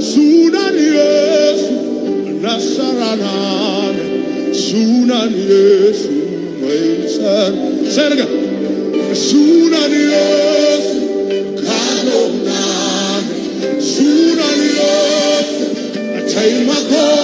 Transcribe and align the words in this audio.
Soon 0.00 0.54
I'll 0.56 0.78
Nasaranan, 2.42 3.96
sunan 4.52 5.30
Yesu 5.30 6.14
Meisan. 6.60 7.52
Say 7.86 8.06
it 8.06 8.12
again. 8.12 8.32
Sunan 9.14 9.92
Ataymakon. 16.18 17.21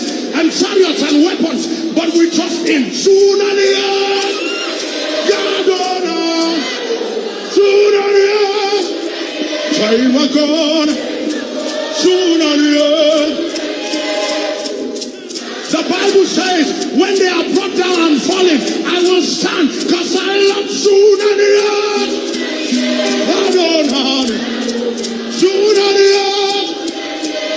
And 0.00 0.50
chariots 0.50 1.02
and 1.02 1.24
weapons, 1.24 1.92
but 1.94 2.08
we 2.14 2.30
trust 2.30 2.66
in 2.66 2.84
Sunaria. 2.88 4.32
Yadona. 5.28 6.16
Sunaria. 7.52 8.40
Saimakon. 9.76 10.88
Sunaria. 12.00 12.88
The 15.72 15.82
Bible 15.88 16.26
says, 16.26 16.66
when 16.96 17.14
they 17.18 17.28
are 17.28 17.44
brought 17.54 17.76
down 17.76 17.98
and 18.12 18.22
falling, 18.22 18.60
I 18.86 19.02
will 19.02 19.22
stand 19.22 19.68
because 19.68 20.16
I 20.16 20.34
love 20.52 20.68
Sunaria. 20.70 21.72
Adonai. 23.36 24.26
Sunaria. 25.38 26.26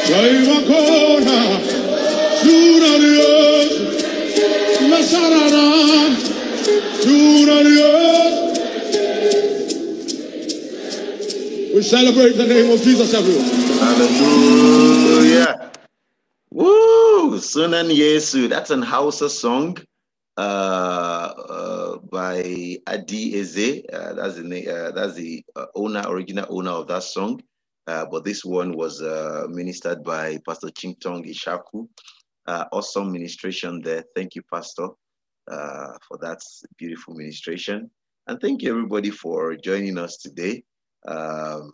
Saimakona. 0.06 0.76
Sunaria. 0.76 0.95
Celebrate 11.86 12.34
the 12.34 12.48
name 12.48 12.72
of 12.72 12.82
Jesus, 12.82 13.14
everyone. 13.14 13.46
Hallelujah. 13.80 15.72
Woo! 16.52 17.38
Sunan 17.38 17.90
Yesu. 17.96 18.50
That's 18.50 18.72
an 18.72 18.82
Hausa 18.82 19.30
song 19.30 19.78
uh, 20.38 20.42
uh, 20.42 21.98
by 22.12 22.78
Adi 22.88 23.40
Eze. 23.40 23.84
Uh, 23.94 24.14
that's 24.16 24.36
the, 24.38 24.70
uh, 24.70 24.92
that's 24.92 25.16
the 25.16 25.44
uh, 25.56 25.68
owner, 25.76 26.04
original 26.08 26.48
owner 26.50 26.72
of 26.72 26.88
that 26.88 27.04
song. 27.04 27.42
Uh, 27.88 28.06
but 28.12 28.26
this 28.26 28.46
one 28.46 28.74
was 28.74 29.02
uh, 29.02 29.48
ministered 29.50 30.04
by 30.04 30.40
Pastor 30.48 30.70
Chingtong 30.70 31.30
Ishaku. 31.30 31.88
Uh, 32.48 32.66
awesome 32.74 33.12
ministration 33.12 33.82
there. 33.82 34.04
Thank 34.16 34.36
you, 34.36 34.44
Pastor, 34.54 34.90
uh, 35.52 35.94
for 36.08 36.18
that 36.22 36.42
beautiful 36.78 37.16
ministration. 37.16 37.92
And 38.28 38.42
thank 38.42 38.64
you, 38.64 38.72
everybody, 38.72 39.12
for 39.12 39.56
joining 39.56 39.98
us 40.00 40.18
today. 40.18 40.64
Um, 41.08 41.74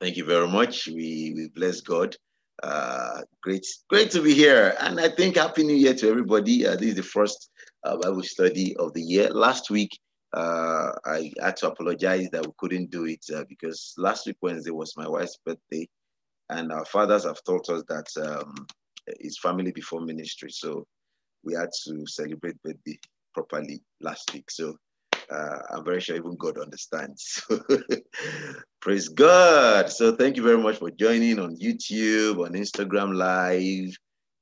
thank 0.00 0.16
you 0.16 0.24
very 0.24 0.48
much. 0.48 0.86
We, 0.86 1.32
we 1.36 1.48
bless 1.54 1.80
God. 1.80 2.16
Uh, 2.62 3.22
great, 3.42 3.66
great 3.88 4.10
to 4.12 4.22
be 4.22 4.34
here. 4.34 4.74
And 4.80 5.00
I 5.00 5.08
think 5.08 5.36
Happy 5.36 5.64
New 5.64 5.76
Year 5.76 5.94
to 5.94 6.08
everybody. 6.08 6.66
Uh, 6.66 6.76
this 6.76 6.90
is 6.90 6.94
the 6.96 7.02
first 7.02 7.50
uh, 7.84 7.96
Bible 7.96 8.22
study 8.22 8.76
of 8.76 8.92
the 8.94 9.02
year. 9.02 9.30
Last 9.30 9.70
week, 9.70 9.98
uh, 10.34 10.92
I 11.04 11.32
had 11.40 11.56
to 11.58 11.68
apologize 11.68 12.28
that 12.30 12.46
we 12.46 12.52
couldn't 12.58 12.90
do 12.90 13.06
it 13.06 13.24
uh, 13.34 13.44
because 13.48 13.94
last 13.98 14.26
week, 14.26 14.36
Wednesday, 14.40 14.70
was 14.70 14.96
my 14.96 15.08
wife's 15.08 15.38
birthday. 15.44 15.88
And 16.50 16.72
our 16.72 16.84
fathers 16.84 17.24
have 17.24 17.42
taught 17.44 17.68
us 17.70 17.82
that 17.88 18.06
um, 18.24 18.66
it's 19.06 19.38
family 19.38 19.72
before 19.72 20.00
ministry. 20.00 20.50
So 20.50 20.86
we 21.44 21.54
had 21.54 21.70
to 21.84 22.06
celebrate 22.06 22.62
birthday 22.62 22.98
properly 23.34 23.82
last 24.00 24.32
week. 24.32 24.50
So 24.50 24.76
uh, 25.30 25.58
I'm 25.70 25.84
very 25.84 26.00
sure 26.00 26.16
even 26.16 26.36
God 26.36 26.58
understands. 26.58 27.42
Praise 28.80 29.08
God. 29.08 29.90
So 29.90 30.16
thank 30.16 30.36
you 30.36 30.42
very 30.42 30.58
much 30.58 30.78
for 30.78 30.90
joining 30.90 31.38
on 31.38 31.56
YouTube, 31.56 32.44
on 32.44 32.52
Instagram 32.52 33.14
Live, 33.14 33.96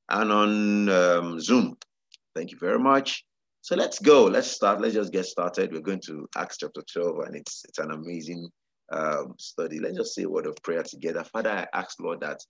and 0.09 0.32
on 0.32 0.88
um, 0.88 1.41
Zoom. 1.41 1.77
Thank 2.35 2.53
you 2.53 2.59
very 2.59 2.79
much. 2.79 3.25
So 3.62 3.77
let's 3.77 3.99
go. 3.99 4.25
Let's 4.25 4.50
start. 4.50 4.81
Let's 4.81 4.94
just 4.94 5.12
get 5.12 5.27
started. 5.27 5.73
We're 5.73 5.81
going 5.81 6.00
to 6.06 6.29
Acts 6.37 6.59
chapter 6.59 6.82
12, 6.93 7.27
and 7.27 7.37
it's 7.37 7.65
it's 7.69 7.79
an 7.79 7.91
amazing 7.91 8.49
um, 8.91 9.35
study. 9.38 9.79
Let's 9.79 9.97
just 9.97 10.15
say 10.15 10.23
a 10.23 10.29
word 10.29 10.47
of 10.47 10.56
prayer 10.62 10.82
together. 10.82 11.25
Father, 11.25 11.50
I 11.50 11.67
ask, 11.79 12.00
Lord, 12.00 12.21
that 12.21 12.41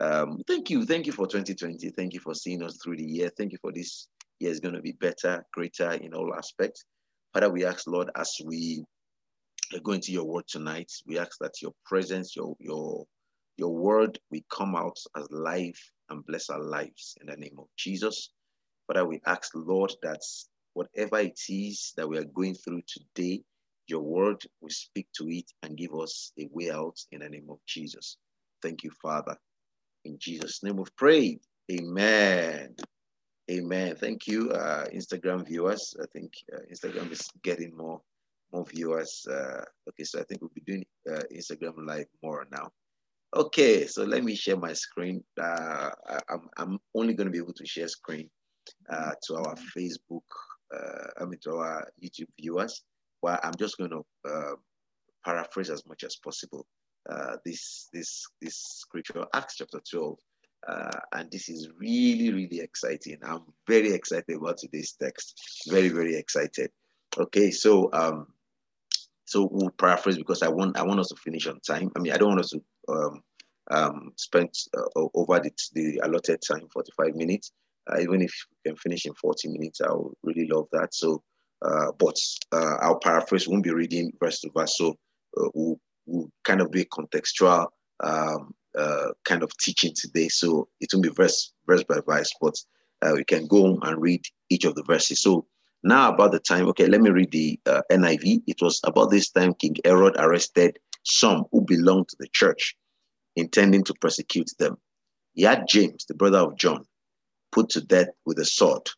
um, 0.00 0.40
thank 0.46 0.70
you. 0.70 0.86
Thank 0.86 1.06
you 1.06 1.12
for 1.12 1.26
2020. 1.26 1.90
Thank 1.90 2.14
you 2.14 2.20
for 2.20 2.34
seeing 2.34 2.62
us 2.62 2.78
through 2.82 2.96
the 2.96 3.04
year. 3.04 3.30
Thank 3.36 3.52
you 3.52 3.58
for 3.60 3.72
this 3.72 4.08
year 4.38 4.50
is 4.50 4.60
going 4.60 4.74
to 4.74 4.82
be 4.82 4.92
better, 4.92 5.44
greater 5.52 5.92
in 5.92 6.14
all 6.14 6.34
aspects. 6.34 6.84
Father, 7.32 7.50
we 7.50 7.64
ask, 7.64 7.86
Lord, 7.86 8.10
as 8.16 8.36
we 8.44 8.84
go 9.82 9.92
into 9.92 10.12
your 10.12 10.24
word 10.24 10.44
tonight, 10.48 10.90
we 11.06 11.18
ask 11.18 11.38
that 11.40 11.62
your 11.62 11.72
presence, 11.86 12.36
your 12.36 12.54
your 12.60 13.04
your 13.56 13.74
word 13.74 14.18
we 14.30 14.44
come 14.50 14.74
out 14.76 14.98
as 15.16 15.26
life 15.30 15.80
and 16.10 16.24
bless 16.26 16.50
our 16.50 16.62
lives 16.62 17.16
in 17.20 17.28
the 17.28 17.36
name 17.36 17.56
of 17.58 17.66
Jesus. 17.76 18.30
Father, 18.86 19.06
we 19.06 19.20
ask, 19.26 19.50
Lord, 19.54 19.92
that 20.02 20.20
whatever 20.74 21.20
it 21.20 21.40
is 21.48 21.92
that 21.96 22.08
we 22.08 22.18
are 22.18 22.24
going 22.24 22.54
through 22.54 22.82
today, 22.86 23.42
your 23.86 24.02
word 24.02 24.42
will 24.60 24.70
speak 24.70 25.06
to 25.16 25.28
it 25.28 25.50
and 25.62 25.76
give 25.76 25.94
us 25.94 26.32
a 26.38 26.48
way 26.52 26.70
out 26.70 26.96
in 27.12 27.20
the 27.20 27.28
name 27.28 27.46
of 27.50 27.58
Jesus. 27.66 28.16
Thank 28.62 28.84
you, 28.84 28.90
Father. 29.02 29.36
In 30.04 30.18
Jesus' 30.18 30.62
name 30.62 30.76
we've 30.76 30.96
prayed. 30.96 31.40
Amen. 31.70 32.74
Amen. 33.52 33.94
Thank 33.96 34.26
you, 34.26 34.50
uh, 34.50 34.86
Instagram 34.94 35.46
viewers. 35.46 35.94
I 36.02 36.06
think 36.06 36.32
uh, 36.54 36.60
Instagram 36.72 37.12
is 37.12 37.28
getting 37.42 37.76
more 37.76 38.00
more 38.50 38.64
viewers. 38.64 39.26
Uh, 39.30 39.62
okay, 39.90 40.04
so 40.04 40.20
I 40.20 40.22
think 40.24 40.40
we'll 40.40 40.50
be 40.54 40.62
doing 40.66 40.86
uh, 41.10 41.22
Instagram 41.30 41.74
live 41.86 42.06
more 42.22 42.46
now. 42.50 42.70
Okay, 43.36 43.86
so 43.86 44.04
let 44.04 44.24
me 44.24 44.34
share 44.34 44.56
my 44.56 44.72
screen. 44.72 45.22
Uh, 45.38 45.90
I, 46.08 46.18
am 46.30 46.48
I'm 46.56 46.78
only 46.94 47.12
going 47.12 47.26
to 47.26 47.30
be 47.30 47.38
able 47.44 47.52
to 47.52 47.66
share 47.66 47.88
screen 47.88 48.30
uh, 48.88 49.12
to 49.24 49.34
our 49.36 49.54
Facebook, 49.76 50.28
I 51.20 51.24
mean 51.26 51.40
to 51.44 51.56
our 51.56 51.86
YouTube 52.02 52.32
viewers. 52.40 52.82
Well, 53.20 53.38
I'm 53.42 53.56
just 53.58 53.76
going 53.76 53.90
to 53.90 54.56
paraphrase 55.26 55.68
as 55.68 55.84
much 55.86 56.04
as 56.04 56.16
possible 56.16 56.66
this 57.44 57.88
this 57.92 58.26
this 58.40 58.56
scripture, 58.56 59.26
Acts 59.34 59.56
chapter 59.56 59.80
12 59.90 60.16
uh, 60.68 61.00
and 61.12 61.30
this 61.30 61.48
is 61.48 61.68
really, 61.78 62.32
really 62.32 62.60
exciting. 62.60 63.18
I'm 63.22 63.42
very 63.66 63.92
excited 63.92 64.36
about 64.36 64.58
today's 64.58 64.92
text. 65.00 65.64
Very, 65.68 65.88
very 65.88 66.16
excited. 66.16 66.70
Okay, 67.18 67.50
so 67.50 67.90
um, 67.92 68.28
so 69.24 69.48
we'll 69.50 69.70
paraphrase 69.70 70.18
because 70.18 70.42
I 70.42 70.48
want 70.48 70.78
I 70.78 70.82
want 70.82 71.00
us 71.00 71.08
to 71.08 71.16
finish 71.16 71.46
on 71.46 71.60
time. 71.60 71.90
I 71.96 72.00
mean, 72.00 72.12
I 72.12 72.16
don't 72.16 72.30
want 72.30 72.40
us 72.40 72.50
to 72.50 72.62
um, 72.88 73.22
um, 73.70 74.12
spend 74.16 74.50
uh, 74.76 75.08
over 75.14 75.40
the, 75.40 75.50
the 75.74 76.00
allotted 76.04 76.40
time, 76.46 76.68
45 76.72 77.14
minutes. 77.14 77.52
Uh, 77.90 78.00
even 78.00 78.22
if 78.22 78.32
we 78.50 78.70
can 78.70 78.76
finish 78.76 79.06
in 79.06 79.14
40 79.14 79.48
minutes, 79.48 79.80
I 79.80 79.92
would 79.92 80.14
really 80.22 80.46
love 80.46 80.66
that. 80.72 80.94
So, 80.94 81.22
uh, 81.62 81.92
but 81.98 82.16
uh, 82.52 82.76
I'll 82.80 83.00
paraphrase. 83.00 83.48
Won't 83.48 83.64
be 83.64 83.72
reading 83.72 84.12
verse 84.20 84.40
to 84.40 84.50
verse. 84.54 84.76
So 84.78 84.96
uh, 85.36 85.48
we'll, 85.54 85.80
we'll 86.06 86.30
kind 86.44 86.60
of 86.60 86.70
do 86.70 86.80
a 86.80 86.84
contextual 86.84 87.66
um, 88.04 88.54
uh, 88.78 89.08
kind 89.24 89.42
of 89.42 89.56
teaching 89.58 89.92
today. 89.94 90.28
So 90.28 90.68
it 90.80 90.90
will 90.92 91.02
be 91.02 91.10
verse 91.10 91.52
verse 91.66 91.84
by 91.84 92.00
verse, 92.06 92.32
but 92.40 92.54
uh, 93.02 93.12
we 93.14 93.24
can 93.24 93.46
go 93.46 93.78
and 93.82 94.00
read 94.00 94.22
each 94.50 94.64
of 94.64 94.74
the 94.74 94.84
verses. 94.84 95.20
So 95.20 95.46
now 95.82 96.12
about 96.12 96.32
the 96.32 96.38
time, 96.38 96.68
okay, 96.68 96.86
let 96.86 97.00
me 97.00 97.10
read 97.10 97.32
the 97.32 97.58
uh, 97.66 97.82
NIV. 97.90 98.42
It 98.46 98.62
was 98.62 98.80
about 98.84 99.10
this 99.10 99.30
time 99.30 99.54
King 99.54 99.76
Herod 99.84 100.16
arrested 100.18 100.78
some 101.04 101.44
who 101.50 101.62
belonged 101.62 102.08
to 102.08 102.16
the 102.20 102.28
church, 102.32 102.76
intending 103.36 103.82
to 103.84 103.94
persecute 103.94 104.50
them. 104.58 104.76
He 105.34 105.42
had 105.42 105.66
James, 105.68 106.04
the 106.06 106.14
brother 106.14 106.38
of 106.38 106.56
John, 106.56 106.84
put 107.50 107.70
to 107.70 107.80
death 107.80 108.08
with 108.24 108.38
a 108.38 108.44
sword. 108.44 108.88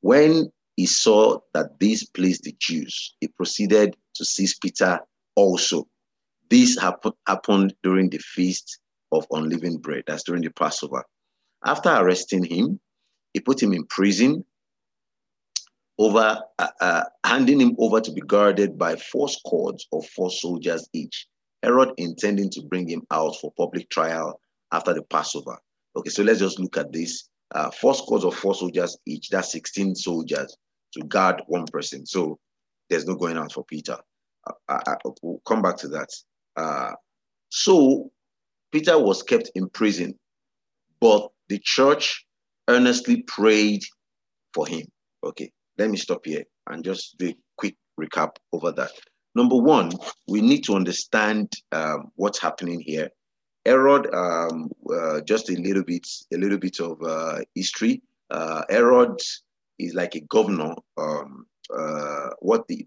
When 0.00 0.50
he 0.76 0.86
saw 0.86 1.38
that 1.52 1.78
this 1.78 2.04
pleased 2.04 2.44
the 2.44 2.56
Jews, 2.58 3.14
he 3.20 3.28
proceeded 3.28 3.96
to 4.14 4.24
seize 4.24 4.56
Peter 4.58 5.00
also 5.34 5.86
this 6.52 6.78
happen, 6.78 7.12
happened 7.26 7.74
during 7.82 8.10
the 8.10 8.18
feast 8.18 8.78
of 9.10 9.26
unleavened 9.30 9.80
bread, 9.80 10.04
that's 10.06 10.22
during 10.22 10.42
the 10.42 10.50
Passover. 10.50 11.02
After 11.64 11.88
arresting 11.88 12.44
him, 12.44 12.78
he 13.32 13.40
put 13.40 13.62
him 13.62 13.72
in 13.72 13.86
prison, 13.86 14.44
over 15.98 16.38
uh, 16.58 16.68
uh, 16.80 17.04
handing 17.24 17.58
him 17.58 17.74
over 17.78 18.02
to 18.02 18.12
be 18.12 18.20
guarded 18.20 18.76
by 18.76 18.96
four 18.96 19.30
squads 19.30 19.86
of 19.92 20.04
four 20.06 20.30
soldiers 20.30 20.86
each. 20.92 21.26
Herod 21.62 21.92
intending 21.96 22.50
to 22.50 22.62
bring 22.62 22.86
him 22.86 23.02
out 23.10 23.36
for 23.40 23.52
public 23.56 23.88
trial 23.88 24.38
after 24.72 24.92
the 24.92 25.02
Passover. 25.04 25.56
Okay, 25.96 26.10
so 26.10 26.22
let's 26.22 26.40
just 26.40 26.58
look 26.58 26.76
at 26.76 26.92
this. 26.92 27.30
Uh, 27.54 27.70
four 27.70 27.94
squads 27.94 28.24
of 28.24 28.34
four 28.34 28.54
soldiers 28.54 28.98
each, 29.06 29.30
that's 29.30 29.52
16 29.52 29.94
soldiers 29.94 30.54
to 30.92 31.00
guard 31.04 31.40
one 31.46 31.64
person. 31.66 32.04
So 32.04 32.38
there's 32.90 33.06
no 33.06 33.14
going 33.14 33.38
out 33.38 33.52
for 33.52 33.64
Peter. 33.64 33.96
I, 34.46 34.52
I, 34.68 34.92
uh, 35.04 35.10
we'll 35.22 35.40
come 35.46 35.62
back 35.62 35.76
to 35.78 35.88
that. 35.88 36.08
Uh, 36.56 36.92
so 37.48 38.10
Peter 38.72 38.98
was 38.98 39.22
kept 39.22 39.50
in 39.54 39.68
prison, 39.68 40.18
but 41.00 41.28
the 41.48 41.58
church 41.58 42.26
earnestly 42.68 43.22
prayed 43.22 43.82
for 44.54 44.66
him. 44.66 44.86
Okay, 45.24 45.50
let 45.78 45.90
me 45.90 45.96
stop 45.96 46.24
here 46.24 46.44
and 46.68 46.84
just 46.84 47.18
do 47.18 47.28
a 47.28 47.36
quick 47.56 47.76
recap 48.00 48.36
over 48.52 48.72
that. 48.72 48.90
Number 49.34 49.56
one, 49.56 49.92
we 50.28 50.40
need 50.40 50.64
to 50.64 50.74
understand 50.74 51.52
um, 51.72 52.10
what's 52.16 52.40
happening 52.40 52.80
here. 52.80 53.08
Herod, 53.64 54.12
um, 54.14 54.70
uh, 54.92 55.20
just 55.20 55.48
a 55.50 55.54
little 55.54 55.84
bit, 55.84 56.06
a 56.32 56.36
little 56.36 56.58
bit 56.58 56.80
of 56.80 57.00
uh, 57.02 57.38
history. 57.54 58.02
Uh, 58.30 58.62
Herod 58.68 59.20
is 59.78 59.94
like 59.94 60.14
a 60.14 60.20
governor. 60.20 60.74
Um, 60.98 61.46
uh, 61.74 62.30
what 62.40 62.66
the 62.68 62.84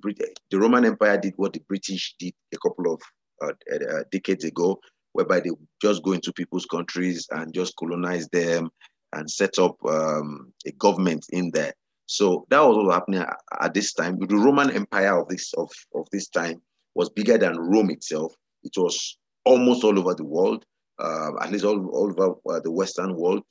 the 0.52 0.60
Roman 0.60 0.86
Empire 0.86 1.18
did, 1.18 1.34
what 1.38 1.54
the 1.54 1.62
British 1.68 2.16
did 2.20 2.34
a 2.54 2.58
couple 2.58 2.94
of 2.94 3.02
uh, 3.42 3.52
uh, 3.74 4.04
decades 4.12 4.44
ago, 4.44 4.80
whereby 5.14 5.40
they 5.40 5.52
just 5.82 6.04
go 6.04 6.12
into 6.12 6.34
people's 6.34 6.66
countries 6.66 7.28
and 7.32 7.54
just 7.54 7.76
colonize 7.78 8.28
them 8.30 8.70
and 9.14 9.30
set 9.30 9.58
up 9.60 9.78
um, 9.86 10.52
a 10.66 10.72
government 10.74 11.26
in 11.30 11.52
there. 11.52 11.74
So 12.08 12.46
that 12.50 12.60
was 12.60 12.78
was 12.78 12.94
happening 12.94 13.22
at, 13.22 13.38
at, 13.62 13.74
this 13.74 13.94
time. 13.94 14.20
The 14.20 14.36
Roman 14.36 14.70
Empire 14.72 15.20
of 15.20 15.28
this 15.28 15.54
of, 15.54 15.72
of 15.96 16.08
this 16.12 16.28
time 16.28 16.62
was 16.94 17.10
bigger 17.10 17.38
than 17.38 17.58
Rome 17.58 17.90
itself. 17.90 18.34
It 18.64 18.74
was 18.78 19.18
almost 19.44 19.84
all 19.84 19.98
over 19.98 20.14
the 20.14 20.26
world, 20.26 20.66
uh, 21.00 21.32
at 21.42 21.52
least 21.52 21.66
all, 21.66 21.88
all 21.90 22.12
over 22.12 22.36
uh, 22.50 22.60
the 22.60 22.72
Western 22.72 23.16
world. 23.16 23.44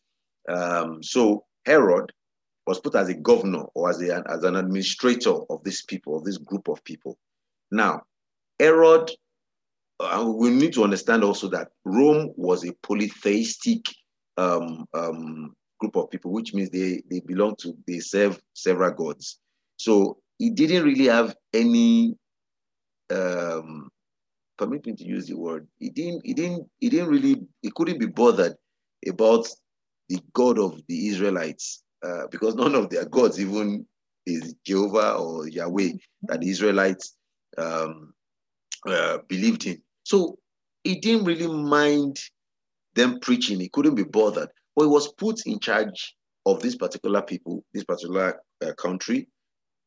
Um, 0.49 1.03
so 1.03 1.45
Herod 1.67 2.13
was 2.67 2.81
put 2.81 2.95
as 2.95 3.09
a 3.09 3.15
governor 3.15 3.65
or 3.75 3.91
as, 3.91 4.01
a, 4.03 4.23
as 4.29 4.45
an 4.45 4.57
administrator 4.57 5.35
of 5.51 5.63
this 5.65 5.83
people, 5.83 6.17
of 6.17 6.25
this 6.25 6.39
group 6.39 6.69
of 6.69 6.83
people. 6.85 7.19
Now, 7.71 8.03
Herod 8.59 9.11
uh, 10.01 10.25
we 10.27 10.51
need 10.51 10.73
to 10.75 10.85
understand 10.85 11.25
also 11.25 11.49
that 11.49 11.69
Rome 11.85 12.33
was 12.37 12.65
a 12.65 12.73
polytheistic 12.83 13.85
um, 14.37 14.87
um, 14.95 15.55
group 15.79 15.97
of 15.97 16.11
people, 16.11 16.33
which 16.33 16.55
means 16.55 16.71
they, 16.71 17.03
they 17.11 17.21
belong 17.21 17.57
to, 17.57 17.77
they 17.87 18.01
serve 18.01 18.41
several 18.55 18.91
gods. 18.93 19.39
So 19.77 20.19
he 20.39 20.51
didn't 20.51 20.85
really 20.85 21.07
have 21.07 21.37
any, 21.53 22.17
um, 23.11 23.91
permit 24.57 24.87
me 24.87 24.95
to 24.95 25.05
use 25.05 25.27
the 25.27 25.37
word, 25.37 25.67
he 25.79 25.91
didn't, 25.91 26.23
he 26.25 26.35
didn't, 26.35 26.69
he 26.79 26.89
didn't 26.89 27.09
really, 27.09 27.43
he 27.63 27.71
couldn't 27.71 27.99
be 27.99 28.07
bothered 28.07 28.55
about 29.09 29.47
the 30.09 30.21
God 30.33 30.59
of 30.59 30.81
the 30.89 31.09
Israelites 31.09 31.83
uh, 32.05 32.27
because 32.31 32.55
none 32.55 32.75
of 32.75 32.91
their 32.91 33.05
gods 33.05 33.41
even 33.41 33.87
is 34.27 34.55
Jehovah 34.65 35.15
or 35.15 35.49
Yahweh 35.49 35.93
that 36.23 36.41
the 36.41 36.51
Israelites 36.51 37.17
um, 37.59 38.15
uh, 38.87 39.19
believed 39.29 39.67
in. 39.67 39.81
So 40.05 40.39
he 40.85 41.01
didn't 41.01 41.25
really 41.25 41.49
mind 41.49 42.19
them 42.95 43.19
preaching. 43.21 43.61
He 43.61 43.69
couldn't 43.69 43.97
be 43.97 44.05
bothered. 44.05 44.51
But 44.77 44.85
he 44.85 44.89
was 44.89 45.13
put 45.15 45.47
in 45.47 45.59
charge 45.59 46.15
of 46.47 46.61
this 46.61 46.77
particular 46.77 47.23
people, 47.23 47.65
this 47.73 47.85
particular 47.85 48.41
uh, 48.65 48.73
country, 48.75 49.29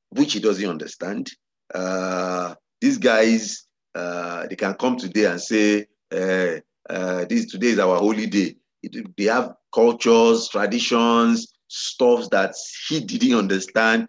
which 0.10 0.34
he 0.34 0.40
doesn't 0.40 0.70
understand. 0.70 1.30
Uh, 1.74 2.56
these 2.82 2.98
guys, 2.98 3.68
uh, 3.96 4.48
they 4.48 4.56
can 4.56 4.74
come 4.74 4.98
today 4.98 5.26
and 5.26 5.42
say, 5.42 5.86
uh, 6.12 6.60
uh, 6.90 7.26
"This 7.26 7.46
today 7.46 7.68
is 7.68 7.80
our 7.80 7.98
holy 7.98 8.28
day." 8.28 8.56
It, 8.84 9.16
they 9.18 9.26
have 9.26 9.54
cultures, 9.74 10.48
traditions, 10.50 11.54
stuff 11.68 12.30
that 12.32 12.56
he 12.88 13.00
didn't 13.02 13.38
understand. 13.38 14.08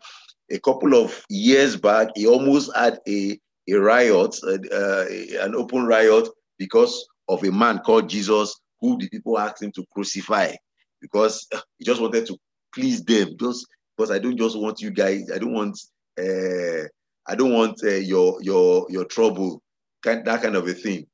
A 0.51 0.59
couple 0.61 0.95
of 0.95 1.23
years 1.29 1.77
back, 1.77 2.09
he 2.15 2.27
almost 2.27 2.75
had 2.75 3.01
a 3.07 3.39
a 3.69 3.81
riot, 3.81 4.37
uh, 4.45 5.05
an 5.45 5.55
open 5.55 5.87
riot, 5.87 6.29
because 6.59 7.07
of 7.29 7.45
a 7.45 7.51
man 7.53 7.79
called 7.81 8.09
Jesus 8.09 8.59
who 8.81 8.99
the 8.99 9.09
people 9.09 9.39
asked 9.39 9.63
him 9.63 9.73
to 9.73 9.85
crucify 9.93 10.53
because 11.01 11.47
he 11.79 11.85
just 11.85 12.01
wanted 12.01 12.27
to 12.27 12.37
please 12.75 13.05
them. 13.05 13.37
Just 13.39 13.67
because 13.97 14.11
I 14.11 14.19
don't 14.19 14.37
just 14.37 14.59
want 14.59 14.81
you 14.81 14.91
guys. 14.91 15.31
I 15.31 15.39
don't 15.39 15.53
want. 15.53 15.79
Uh, 16.19 16.89
I 17.27 17.35
don't 17.35 17.53
want 17.53 17.79
uh, 17.85 17.95
your 17.95 18.41
your 18.43 18.87
your 18.89 19.05
trouble, 19.05 19.63
kind, 20.03 20.25
that 20.25 20.43
kind 20.43 20.57
of 20.57 20.67
a 20.67 20.75
thing. 20.75 21.07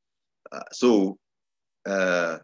Uh, 0.53 0.61
so 0.73 1.19
uh, 1.87 2.39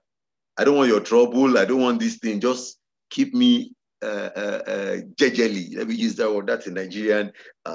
I 0.57 0.65
don't 0.65 0.77
want 0.77 0.89
your 0.89 1.01
trouble. 1.01 1.57
I 1.57 1.65
don't 1.65 1.81
want 1.81 2.01
this 2.01 2.17
thing. 2.17 2.41
Just 2.41 2.79
keep 3.11 3.35
me 3.35 3.73
uh, 4.03 4.31
uh, 4.37 4.63
uh. 4.67 4.97
Let 5.19 5.89
me 5.89 5.95
use 5.95 6.15
that 6.17 6.33
word. 6.33 6.47
That's 6.47 6.67
a 6.67 6.71
Nigerian 6.71 7.33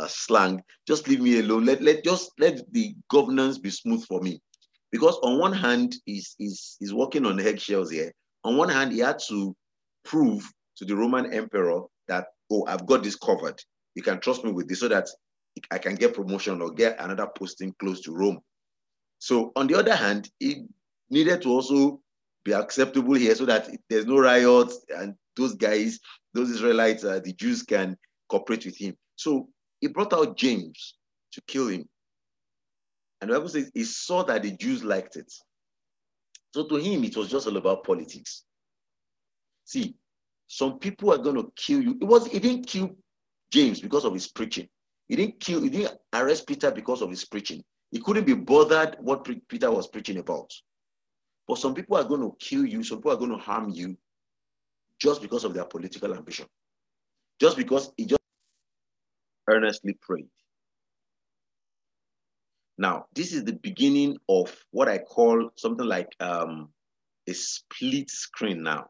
slang. 0.08 0.62
Just 0.88 1.08
leave 1.08 1.22
me 1.22 1.40
alone. 1.40 1.66
Let 1.66 1.82
let 1.82 2.04
just 2.04 2.32
let 2.40 2.60
the 2.72 2.96
governance 3.10 3.58
be 3.58 3.70
smooth 3.70 4.06
for 4.06 4.22
me, 4.22 4.42
because 4.92 5.18
on 5.24 5.40
one 5.40 5.54
hand, 5.54 5.96
he's 6.06 6.36
he's, 6.38 6.78
he's 6.80 6.94
working 6.94 7.26
on 7.26 7.40
eggshells 7.40 7.92
here. 7.92 8.12
On 8.44 8.58
one 8.58 8.70
hand, 8.70 8.92
he 8.92 9.00
had 9.00 9.20
to 9.28 9.56
prove 10.04 10.48
to 10.78 10.86
the 10.86 10.96
Roman 10.96 11.34
emperor 11.34 11.82
that 12.08 12.28
oh, 12.52 12.66
I've 12.68 12.86
got 12.86 13.04
this 13.04 13.16
covered. 13.16 13.60
You 13.96 14.04
can 14.04 14.20
trust 14.20 14.44
me 14.44 14.52
with 14.52 14.68
this, 14.68 14.82
so 14.82 14.88
that 14.90 15.08
I 15.72 15.78
can 15.78 15.96
get 15.96 16.14
promotion 16.14 16.62
or 16.62 16.72
get 16.72 17.00
another 17.00 17.28
posting 17.36 17.74
close 17.80 18.02
to 18.02 18.12
Rome. 18.12 18.40
So 19.20 19.52
on 19.56 19.68
the 19.68 19.76
other 19.76 19.96
hand, 19.96 20.30
he 20.40 20.66
needed 21.10 21.42
to 21.44 21.50
also 21.50 22.02
be 22.46 22.54
acceptable 22.54 23.16
here 23.16 23.36
so 23.36 23.46
that 23.46 23.68
there's 23.90 24.06
no 24.06 24.20
riots 24.20 24.86
and 24.96 25.16
those 25.36 25.56
guys, 25.56 26.00
those 26.34 26.52
Israelites, 26.52 27.04
uh, 27.04 27.20
the 27.22 27.34
Jews 27.34 27.64
can 27.64 27.98
cooperate 28.30 28.66
with 28.66 28.78
him. 28.78 28.96
So 29.18 29.50
he 29.82 29.88
brought 29.88 30.14
out 30.14 30.38
James 30.38 30.96
to 31.34 31.42
kill 31.48 31.68
him. 31.68 31.90
And 33.20 33.30
the 33.30 33.36
Bible 33.36 33.50
says 33.50 33.72
he 33.74 33.84
saw 33.84 34.24
that 34.24 34.44
the 34.44 34.52
Jews 34.52 34.84
liked 34.84 35.18
it. 35.18 35.32
So 36.54 36.68
to 36.68 36.76
him, 36.76 37.04
it 37.04 37.18
was 37.18 37.30
just 37.30 37.48
all 37.48 37.58
about 37.58 37.84
politics. 37.84 38.44
See, 39.66 39.96
some 40.48 40.78
people 40.80 41.12
are 41.12 41.18
going 41.18 41.36
to 41.36 41.52
kill 41.56 41.82
you. 41.82 41.98
It 42.00 42.06
was 42.06 42.28
he 42.28 42.40
didn't 42.40 42.68
kill 42.68 42.96
James 43.52 43.82
because 43.82 44.06
of 44.06 44.14
his 44.14 44.28
preaching. 44.28 44.68
He 45.08 45.16
didn't 45.16 45.40
kill, 45.40 45.62
he 45.62 45.70
didn't 45.70 45.98
arrest 46.14 46.48
Peter 46.48 46.72
because 46.72 47.02
of 47.02 47.10
his 47.10 47.26
preaching. 47.26 47.64
He 47.92 48.00
couldn't 48.00 48.26
be 48.26 48.34
bothered 48.34 48.98
what 49.00 49.28
Peter 49.48 49.72
was 49.72 49.88
preaching 49.88 50.18
about. 50.18 50.52
But 51.48 51.58
some 51.58 51.74
people 51.74 51.98
are 51.98 52.04
going 52.04 52.22
to 52.22 52.36
kill 52.40 52.66
you, 52.66 52.84
some 52.84 53.00
people 53.00 53.12
are 53.12 53.18
going 53.18 53.32
to 53.32 53.38
harm 53.38 53.70
you 53.70 53.98
just 55.00 55.22
because 55.22 55.44
of 55.44 55.54
their 55.54 55.66
political 55.66 56.14
ambition. 56.14 56.48
Just 57.40 57.58
because 57.58 57.92
he 57.98 58.06
just 58.06 58.22
earnestly 59.48 59.98
prayed. 60.02 60.30
Now, 62.78 63.06
this 63.14 63.34
is 63.34 63.44
the 63.44 63.54
beginning 63.54 64.18
of 64.28 64.56
what 64.72 64.90
I 64.90 64.98
call 64.98 65.50
something 65.56 65.86
like 65.86 66.14
um, 66.20 66.70
a 67.28 67.34
split 67.34 68.10
screen 68.10 68.64
now. 68.64 68.90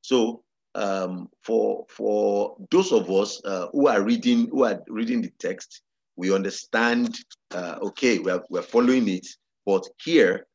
So 0.00 0.42
um, 0.74 1.28
for 1.42 1.86
for 1.88 2.56
those 2.70 2.92
of 2.92 3.10
us 3.10 3.40
uh, 3.44 3.68
who 3.72 3.86
are 3.86 4.02
reading 4.02 4.48
who 4.48 4.64
are 4.64 4.82
reading 4.88 5.22
the 5.22 5.32
text, 5.38 5.82
we 6.16 6.34
understand. 6.34 7.16
Uh, 7.52 7.78
okay, 7.82 8.18
we're 8.18 8.42
we're 8.48 8.62
following 8.62 9.08
it, 9.08 9.26
but 9.64 9.86
here, 10.02 10.46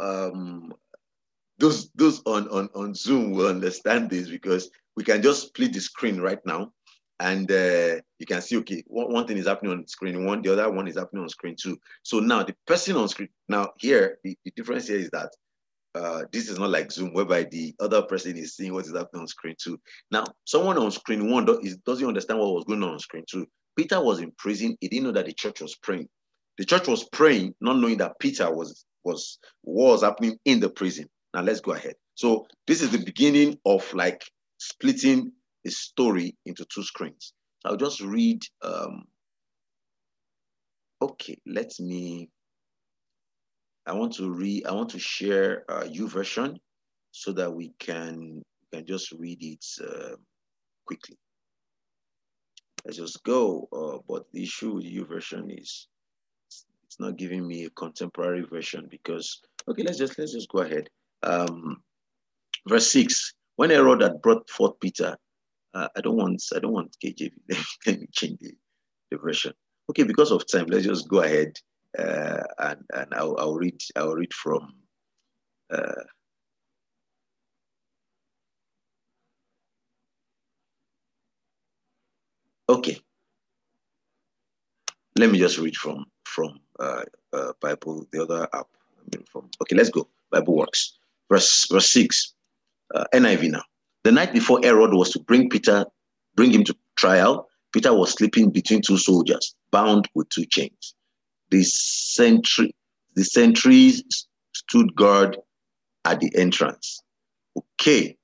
um, 0.00 0.72
those 1.58 1.90
those 1.94 2.22
on 2.26 2.48
on 2.48 2.68
on 2.74 2.94
Zoom 2.94 3.32
will 3.32 3.48
understand 3.48 4.10
this 4.10 4.28
because 4.28 4.70
we 4.96 5.04
can 5.04 5.22
just 5.22 5.48
split 5.48 5.72
the 5.72 5.80
screen 5.80 6.20
right 6.20 6.40
now, 6.44 6.72
and 7.20 7.50
uh, 7.50 8.00
you 8.18 8.26
can 8.26 8.40
see 8.40 8.56
okay, 8.58 8.82
one, 8.86 9.12
one 9.12 9.26
thing 9.26 9.36
is 9.36 9.46
happening 9.46 9.72
on 9.72 9.86
screen 9.86 10.24
one, 10.24 10.42
the 10.42 10.52
other 10.52 10.70
one 10.70 10.88
is 10.88 10.96
happening 10.96 11.22
on 11.22 11.28
screen 11.28 11.56
two. 11.60 11.78
So 12.02 12.18
now 12.18 12.42
the 12.42 12.54
person 12.66 12.96
on 12.96 13.08
screen 13.08 13.28
now 13.48 13.70
here 13.78 14.18
the, 14.24 14.36
the 14.44 14.52
difference 14.56 14.88
here 14.88 14.98
is 14.98 15.10
that 15.10 15.30
uh, 15.94 16.22
this 16.32 16.48
is 16.48 16.58
not 16.58 16.70
like 16.70 16.92
Zoom, 16.92 17.12
whereby 17.12 17.44
the 17.44 17.74
other 17.80 18.02
person 18.02 18.36
is 18.36 18.56
seeing 18.56 18.72
what 18.72 18.86
is 18.86 18.92
happening 18.92 19.22
on 19.22 19.26
screen 19.26 19.56
two. 19.60 19.78
Now, 20.10 20.24
someone 20.44 20.78
on 20.78 20.90
screen 20.92 21.30
one 21.30 21.44
doesn't 21.44 22.06
understand 22.06 22.38
what 22.38 22.54
was 22.54 22.64
going 22.64 22.82
on 22.82 22.90
on 22.92 22.98
screen 23.00 23.24
two. 23.28 23.46
Peter 23.76 24.00
was 24.00 24.20
in 24.20 24.32
prison. 24.38 24.76
He 24.80 24.88
didn't 24.88 25.04
know 25.04 25.12
that 25.12 25.26
the 25.26 25.32
church 25.32 25.60
was 25.60 25.74
praying. 25.76 26.08
The 26.58 26.64
church 26.64 26.86
was 26.86 27.04
praying, 27.04 27.54
not 27.60 27.78
knowing 27.78 27.98
that 27.98 28.18
Peter 28.20 28.54
was 28.54 28.84
was 29.04 29.38
was 29.62 30.02
happening 30.02 30.38
in 30.44 30.60
the 30.60 30.70
prison. 30.70 31.06
Now 31.34 31.42
let's 31.42 31.60
go 31.60 31.72
ahead. 31.72 31.94
So 32.14 32.46
this 32.66 32.82
is 32.82 32.90
the 32.90 33.04
beginning 33.04 33.58
of 33.64 33.92
like 33.94 34.24
splitting 34.58 35.32
the 35.64 35.70
story 35.70 36.36
into 36.46 36.66
two 36.72 36.82
screens. 36.82 37.32
I'll 37.64 37.76
just 37.76 38.00
read. 38.00 38.42
Um, 38.62 39.04
okay, 41.02 41.38
let 41.46 41.70
me 41.78 42.30
I 43.86 43.92
want 43.92 44.12
to 44.14 44.30
read, 44.30 44.66
I 44.66 44.72
want 44.72 44.90
to 44.90 44.98
share 44.98 45.64
uh, 45.68 45.82
YouVersion 45.82 46.58
so 47.10 47.32
that 47.32 47.52
we 47.52 47.72
can, 47.80 48.42
can 48.72 48.86
just 48.86 49.10
read 49.12 49.42
it 49.42 49.64
uh, 49.82 50.16
quickly. 50.86 51.18
Let's 52.84 52.98
just 52.98 53.22
go. 53.24 53.68
Uh, 53.72 53.98
but 54.06 54.24
the 54.32 54.44
issue 54.44 54.74
with 54.74 54.84
YouVersion 54.84 55.60
is 55.60 55.88
it's 56.90 56.98
not 56.98 57.16
giving 57.16 57.46
me 57.46 57.66
a 57.66 57.70
contemporary 57.70 58.42
version 58.42 58.88
because, 58.90 59.40
okay, 59.68 59.84
let's 59.84 59.96
just, 59.96 60.18
let's 60.18 60.32
just 60.32 60.48
go 60.48 60.58
ahead. 60.62 60.90
Um, 61.22 61.84
verse 62.68 62.90
six, 62.90 63.32
when 63.54 63.70
Herod 63.70 64.00
had 64.00 64.20
brought 64.20 64.50
forth 64.50 64.80
Peter, 64.80 65.16
uh, 65.72 65.86
I 65.96 66.00
don't 66.00 66.16
want, 66.16 66.42
I 66.52 66.58
don't 66.58 66.72
want 66.72 66.96
KJV. 67.00 67.30
Let 67.86 68.00
me 68.00 68.08
change 68.10 68.40
the, 68.40 68.52
the 69.12 69.18
version. 69.18 69.52
Okay, 69.88 70.02
because 70.02 70.32
of 70.32 70.50
time, 70.50 70.66
let's 70.66 70.84
just 70.84 71.08
go 71.08 71.22
ahead 71.22 71.52
uh, 71.96 72.42
and 72.58 72.84
and 72.92 73.14
I'll, 73.14 73.36
I'll 73.38 73.54
read 73.54 73.80
I'll 73.96 74.14
read 74.14 74.32
from. 74.34 74.74
Uh, 75.72 76.02
okay. 82.68 82.98
Let 85.16 85.30
me 85.30 85.38
just 85.38 85.58
read 85.58 85.76
from 85.76 86.06
from 86.24 86.58
uh, 86.80 87.04
uh, 87.32 87.52
Bible, 87.60 88.06
the 88.12 88.22
other 88.22 88.48
app. 88.52 88.66
I 88.98 89.16
mean 89.16 89.24
from 89.30 89.48
okay, 89.62 89.76
let's 89.76 89.90
go. 89.90 90.08
Bible 90.30 90.56
works. 90.56 90.98
Verse 91.30 91.66
verse 91.70 91.90
six, 91.90 92.34
uh, 92.94 93.04
NIV 93.14 93.50
now. 93.50 93.62
The 94.04 94.12
night 94.12 94.32
before 94.32 94.60
Herod 94.62 94.94
was 94.94 95.10
to 95.10 95.20
bring 95.20 95.48
Peter, 95.48 95.84
bring 96.34 96.52
him 96.52 96.64
to 96.64 96.74
trial, 96.96 97.48
Peter 97.72 97.94
was 97.94 98.12
sleeping 98.12 98.50
between 98.50 98.82
two 98.82 98.96
soldiers, 98.96 99.54
bound 99.70 100.08
with 100.14 100.28
two 100.30 100.46
chains 100.46 100.94
the 101.50 101.62
sentry, 101.64 102.74
the 103.14 103.24
sentries 103.24 104.26
stood 104.54 104.94
guard 104.94 105.36
at 106.04 106.20
the 106.20 106.34
entrance. 106.36 107.02
Okay. 107.56 108.16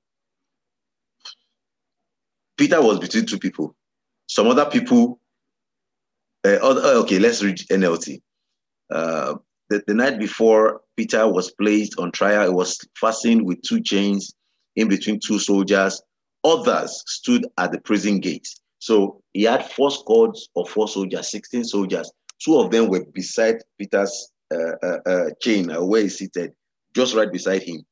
Peter 2.56 2.80
was 2.80 2.98
between 2.98 3.26
two 3.26 3.38
people. 3.38 3.75
Some 4.28 4.46
other 4.46 4.64
people, 4.64 5.20
uh, 6.44 6.58
other, 6.62 6.80
okay, 7.00 7.18
let's 7.18 7.42
read 7.42 7.58
NLT. 7.70 8.22
Uh, 8.90 9.35
the, 9.69 9.83
the 9.87 9.95
night 9.95 10.19
before 10.19 10.81
Peter 10.97 11.28
was 11.28 11.50
placed 11.52 11.99
on 11.99 12.12
trial, 12.12 12.47
it 12.47 12.52
was 12.52 12.78
fastened 12.97 13.45
with 13.45 13.61
two 13.62 13.81
chains 13.81 14.33
in 14.76 14.88
between 14.88 15.19
two 15.19 15.38
soldiers. 15.38 16.00
Others 16.45 17.02
stood 17.07 17.47
at 17.59 17.73
the 17.73 17.81
prison 17.81 18.21
gates. 18.21 18.61
So 18.78 19.21
he 19.33 19.43
had 19.43 19.69
four 19.73 19.90
squads 19.90 20.49
of 20.55 20.69
four 20.69 20.87
soldiers, 20.87 21.28
16 21.28 21.64
soldiers 21.64 22.11
Two 22.38 22.59
of 22.59 22.71
them 22.71 22.88
were 22.88 23.05
beside 23.05 23.57
Peter's 23.78 24.31
uh, 24.52 24.73
uh, 24.83 24.99
uh, 25.07 25.31
chain 25.40 25.71
uh, 25.71 25.83
where 25.83 26.02
he 26.02 26.09
seated, 26.09 26.52
just 26.95 27.14
right 27.14 27.33
beside 27.33 27.62
him. 27.62 27.85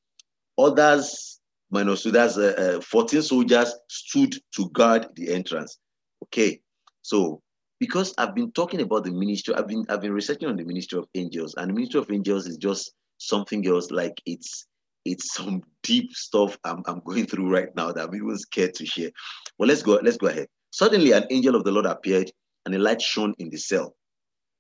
Others, 0.59 1.41
uh, 1.75 1.79
uh, 1.79 2.81
14 2.81 3.23
soldiers 3.23 3.75
stood 3.89 4.35
to 4.55 4.69
guard 4.71 5.09
the 5.17 5.33
entrance. 5.33 5.79
Okay, 6.25 6.61
so 7.03 7.43
because 7.81 8.15
I've 8.19 8.35
been 8.35 8.53
talking 8.53 8.81
about 8.81 9.05
the 9.05 9.11
ministry, 9.13 9.55
I've 9.55 9.67
been 9.67 9.85
I've 9.89 10.01
been 10.01 10.13
researching 10.13 10.49
on 10.49 10.57
the 10.57 10.65
ministry 10.65 10.99
of 10.99 11.09
angels, 11.15 11.55
and 11.57 11.71
the 11.71 11.75
ministry 11.75 12.01
of 12.01 12.11
angels 12.11 12.47
is 12.47 12.57
just 12.57 12.93
something 13.19 13.67
else. 13.67 13.91
Like 13.91 14.21
it's 14.27 14.67
it's 15.05 15.35
some 15.35 15.63
deep 15.83 16.13
stuff 16.13 16.57
I'm, 16.65 16.83
I'm 16.87 17.01
going 17.01 17.27
through 17.27 17.53
right 17.53 17.69
now 17.77 17.93
that 17.93 18.09
I'm 18.09 18.15
even 18.15 18.39
scared 18.39 18.75
to 18.75 18.87
share. 18.87 19.11
Well, 19.59 19.69
let's 19.69 19.83
go. 19.83 19.99
Let's 20.03 20.17
go 20.17 20.29
ahead. 20.29 20.49
Suddenly, 20.71 21.13
an 21.13 21.27
angel 21.31 21.55
of 21.55 21.65
the 21.65 21.73
Lord 21.73 21.87
appeared, 21.87 22.31
and 22.65 22.75
a 22.75 22.79
light 22.79 23.03
shone 23.03 23.35
in 23.39 23.51
the 23.51 23.59
cell. 23.59 23.95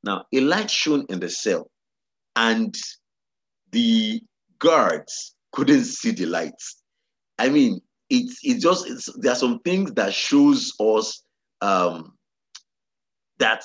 Now, 0.03 0.25
a 0.33 0.41
light 0.41 0.71
shone 0.71 1.07
in 1.09 1.21
the 1.21 1.31
cell, 1.31 1.71
and 2.37 2.75
the 3.73 4.21
guards 4.59 5.35
couldn't 5.53 5.85
see 5.85 6.11
the 6.11 6.27
lights. 6.27 6.83
I 7.39 7.49
mean, 7.49 7.81
it's 8.11 8.39
it's 8.43 8.63
just 8.63 8.89
it's, 8.89 9.09
there 9.19 9.33
are 9.33 9.37
some 9.37 9.61
things 9.61 9.93
that 9.95 10.13
shows 10.13 10.73
us 10.79 11.23
um, 11.61 12.13
that 13.39 13.65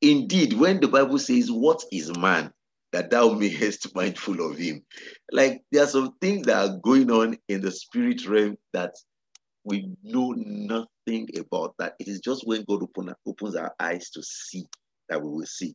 indeed 0.00 0.52
when 0.54 0.80
the 0.80 0.88
Bible 0.88 1.18
says, 1.18 1.50
"What 1.50 1.84
is 1.92 2.16
man 2.16 2.52
that 2.92 3.10
thou 3.10 3.30
mayest 3.30 3.94
mindful 3.94 4.50
of 4.50 4.58
him?" 4.58 4.84
Like 5.32 5.62
there 5.72 5.84
are 5.84 5.88
some 5.88 6.16
things 6.20 6.46
that 6.46 6.68
are 6.68 6.78
going 6.78 7.10
on 7.10 7.38
in 7.48 7.60
the 7.60 7.70
spirit 7.70 8.26
realm 8.26 8.56
that 8.72 8.94
we 9.64 9.90
know 10.02 10.32
nothing 10.36 11.28
about. 11.38 11.74
That 11.78 11.94
it 11.98 12.08
is 12.08 12.20
just 12.20 12.46
when 12.46 12.64
God 12.68 12.82
open, 12.82 13.12
opens 13.26 13.56
our 13.56 13.74
eyes 13.80 14.10
to 14.10 14.22
see 14.22 14.66
that 15.08 15.22
we 15.22 15.28
will 15.28 15.46
see. 15.46 15.74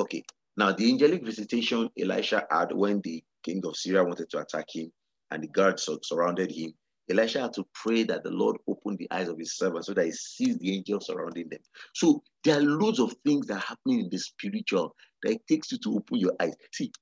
Okay, 0.00 0.24
now 0.56 0.72
the 0.72 0.90
angelic 0.90 1.24
visitation 1.24 1.90
Elisha 1.98 2.46
had 2.50 2.72
when 2.72 3.00
the 3.02 3.22
king 3.42 3.62
of 3.64 3.76
Syria 3.76 4.04
wanted 4.04 4.30
to 4.30 4.38
attack 4.38 4.66
him 4.72 4.90
and 5.30 5.42
the 5.42 5.48
guards 5.48 5.88
surrounded 6.02 6.50
him, 6.50 6.72
Elisha 7.10 7.42
had 7.42 7.52
to 7.54 7.66
pray 7.74 8.04
that 8.04 8.22
the 8.24 8.30
Lord 8.30 8.56
open 8.68 8.80
open 8.80 8.96
the 8.96 9.10
eyes 9.10 9.28
of 9.28 9.38
his 9.38 9.56
servant 9.56 9.84
so 9.84 9.94
that 9.94 10.06
he 10.06 10.12
sees 10.12 10.58
the 10.58 10.74
angels 10.74 11.06
surrounding 11.06 11.48
them. 11.48 11.60
So 11.94 12.22
there 12.44 12.58
are 12.58 12.62
loads 12.62 12.98
of 12.98 13.14
things 13.24 13.46
that 13.46 13.56
are 13.56 13.60
happening 13.60 14.00
in 14.00 14.08
the 14.10 14.18
spiritual 14.18 14.94
that 15.22 15.32
it 15.32 15.46
takes 15.48 15.72
you 15.72 15.78
to 15.78 15.96
open 15.96 16.18
your 16.18 16.32
eyes. 16.40 16.54
See, 16.72 16.92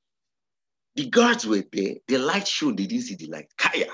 the 0.97 1.09
guards 1.09 1.47
were 1.47 1.65
there, 1.73 1.95
the 2.09 2.19
light 2.19 2.47
shone, 2.47 2.77
they 2.77 2.87
didn't 2.87 3.05
see 3.05 3.15
the 3.15 3.27
light. 3.29 3.47
Kaya. 3.57 3.87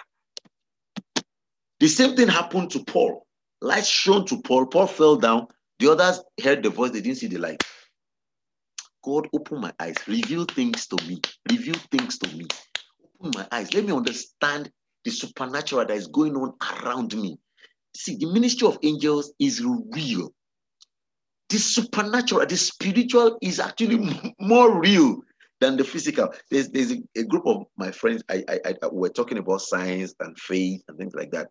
The 1.80 1.88
same 1.88 2.16
thing 2.16 2.28
happened 2.28 2.71
to 2.73 2.85
Paul. 2.85 3.26
Light 3.61 3.87
shone 3.87 4.26
to 4.26 4.40
Paul. 4.42 4.66
Paul 4.66 4.87
fell 4.87 5.16
down. 5.16 5.49
The 5.78 5.90
others 5.90 6.23
heard 6.42 6.62
the 6.62 6.71
voice, 6.71 6.92
they 6.92 7.00
didn't 7.00 7.18
see 7.18 7.26
the 7.26 7.38
light. 7.38 7.62
God, 9.02 9.28
open 9.35 9.61
my 9.61 9.73
eyes, 9.80 9.97
reveal 10.06 10.47
things 10.47 10.87
to 10.87 10.97
me, 11.06 11.21
reveal 11.50 11.75
things 11.90 12.18
to 12.21 12.37
me. 12.37 12.47
Open 13.21 13.33
my 13.35 13.47
eyes. 13.52 13.75
Let 13.75 13.85
me 13.85 13.92
understand 13.92 14.71
the 15.04 15.11
supernatural 15.11 15.87
that 15.87 15.96
is 15.96 16.06
going 16.06 16.37
on 16.37 16.54
around 16.82 17.14
me. 17.14 17.38
See, 17.96 18.16
the 18.16 18.26
ministry 18.26 18.66
of 18.66 18.78
angels 18.82 19.32
is 19.38 19.62
real. 19.62 20.32
The 21.49 21.58
supernatural, 21.58 22.46
the 22.46 22.56
spiritual 22.56 23.38
is 23.42 23.61
actually 23.61 24.34
more 24.40 24.80
real 24.80 25.20
than 25.61 25.76
the 25.76 25.84
physical. 25.84 26.32
There's, 26.50 26.70
there's 26.70 26.92
a, 26.92 27.02
a 27.16 27.23
group 27.25 27.46
of 27.46 27.64
my 27.76 27.90
friends, 27.90 28.23
I, 28.28 28.42
I, 28.49 28.58
I, 28.82 28.87
we're 28.90 29.11
talking 29.11 29.38
about 29.38 29.61
science 29.61 30.14
and 30.20 30.37
faith 30.38 30.82
and 30.88 30.99
things 30.99 31.14
like 31.14 31.30
that. 31.30 31.49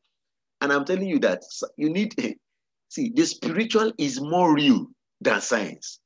And 0.62 0.74
I'm 0.74 0.86
telling 0.86 1.07
you 1.07 1.19
that 1.19 1.41
you 1.77 1.89
need, 1.89 2.15
see, 2.89 3.12
the 3.13 3.25
spiritual 3.25 3.93
is 3.98 4.19
more 4.19 4.53
real 4.53 4.88
than 5.22 5.41
science. 5.41 6.00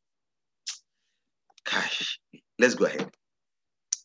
Gosh, 1.70 2.20
let's 2.60 2.76
go 2.76 2.86
ahead. 2.86 3.10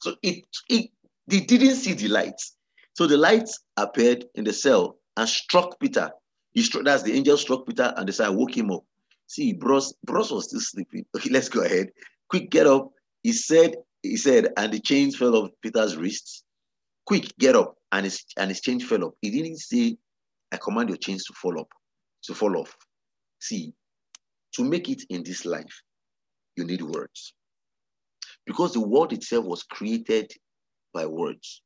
So 0.00 0.16
it, 0.22 0.44
it 0.68 0.90
they 1.28 1.40
didn't 1.40 1.76
see 1.76 1.92
the 1.92 2.08
lights. 2.08 2.56
So 2.94 3.06
the 3.06 3.16
lights 3.16 3.60
appeared 3.76 4.26
in 4.34 4.44
the 4.44 4.52
cell 4.52 4.98
and 5.16 5.28
struck 5.28 5.78
Peter. 5.80 6.10
He 6.52 6.62
struck, 6.62 6.84
that's 6.84 7.02
the 7.02 7.14
angel 7.14 7.36
struck 7.36 7.66
Peter 7.66 7.94
and 7.96 8.08
the 8.08 8.12
said, 8.12 8.28
woke 8.30 8.56
him 8.56 8.70
up. 8.70 8.84
See, 9.26 9.54
bros, 9.54 9.94
bros 10.04 10.30
was 10.30 10.48
still 10.48 10.60
sleeping. 10.60 11.06
Okay, 11.16 11.30
let's 11.30 11.48
go 11.48 11.62
ahead. 11.62 11.88
Quick, 12.28 12.50
get 12.50 12.66
up. 12.66 12.90
He 13.22 13.32
said, 13.32 13.76
he 14.02 14.16
said, 14.16 14.48
and 14.56 14.72
the 14.72 14.80
chains 14.80 15.16
fell 15.16 15.36
off 15.36 15.50
Peter's 15.62 15.96
wrists. 15.96 16.44
Quick, 17.06 17.32
get 17.38 17.56
up. 17.56 17.76
And 17.92 18.04
his 18.04 18.24
and 18.36 18.50
his 18.50 18.60
chains 18.60 18.84
fell 18.84 19.04
off. 19.04 19.14
He 19.20 19.30
didn't 19.30 19.58
say, 19.58 19.96
I 20.50 20.56
command 20.56 20.88
your 20.88 20.98
chains 20.98 21.24
to 21.26 21.34
fall 21.34 21.58
up, 21.60 21.68
to 22.24 22.34
fall 22.34 22.56
off. 22.56 22.74
See, 23.38 23.74
to 24.54 24.64
make 24.64 24.88
it 24.88 25.02
in 25.10 25.22
this 25.22 25.44
life, 25.44 25.82
you 26.56 26.64
need 26.64 26.82
words. 26.82 27.34
Because 28.46 28.72
the 28.72 28.80
world 28.80 29.12
itself 29.12 29.44
was 29.44 29.62
created 29.62 30.32
by 30.92 31.06
words. 31.06 31.62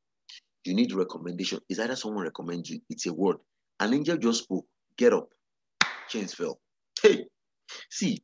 You 0.66 0.74
need 0.74 0.92
recommendation. 0.92 1.60
Is 1.68 1.78
either 1.80 1.96
someone 1.96 2.24
recommends 2.24 2.70
you, 2.70 2.80
it's 2.90 3.06
a 3.06 3.12
word. 3.12 3.36
An 3.80 3.94
angel 3.94 4.16
just 4.16 4.44
spoke, 4.44 4.66
get 4.96 5.12
up, 5.12 5.28
chains 6.08 6.34
fell. 6.34 6.58
Hey, 7.02 7.26
see, 7.90 8.22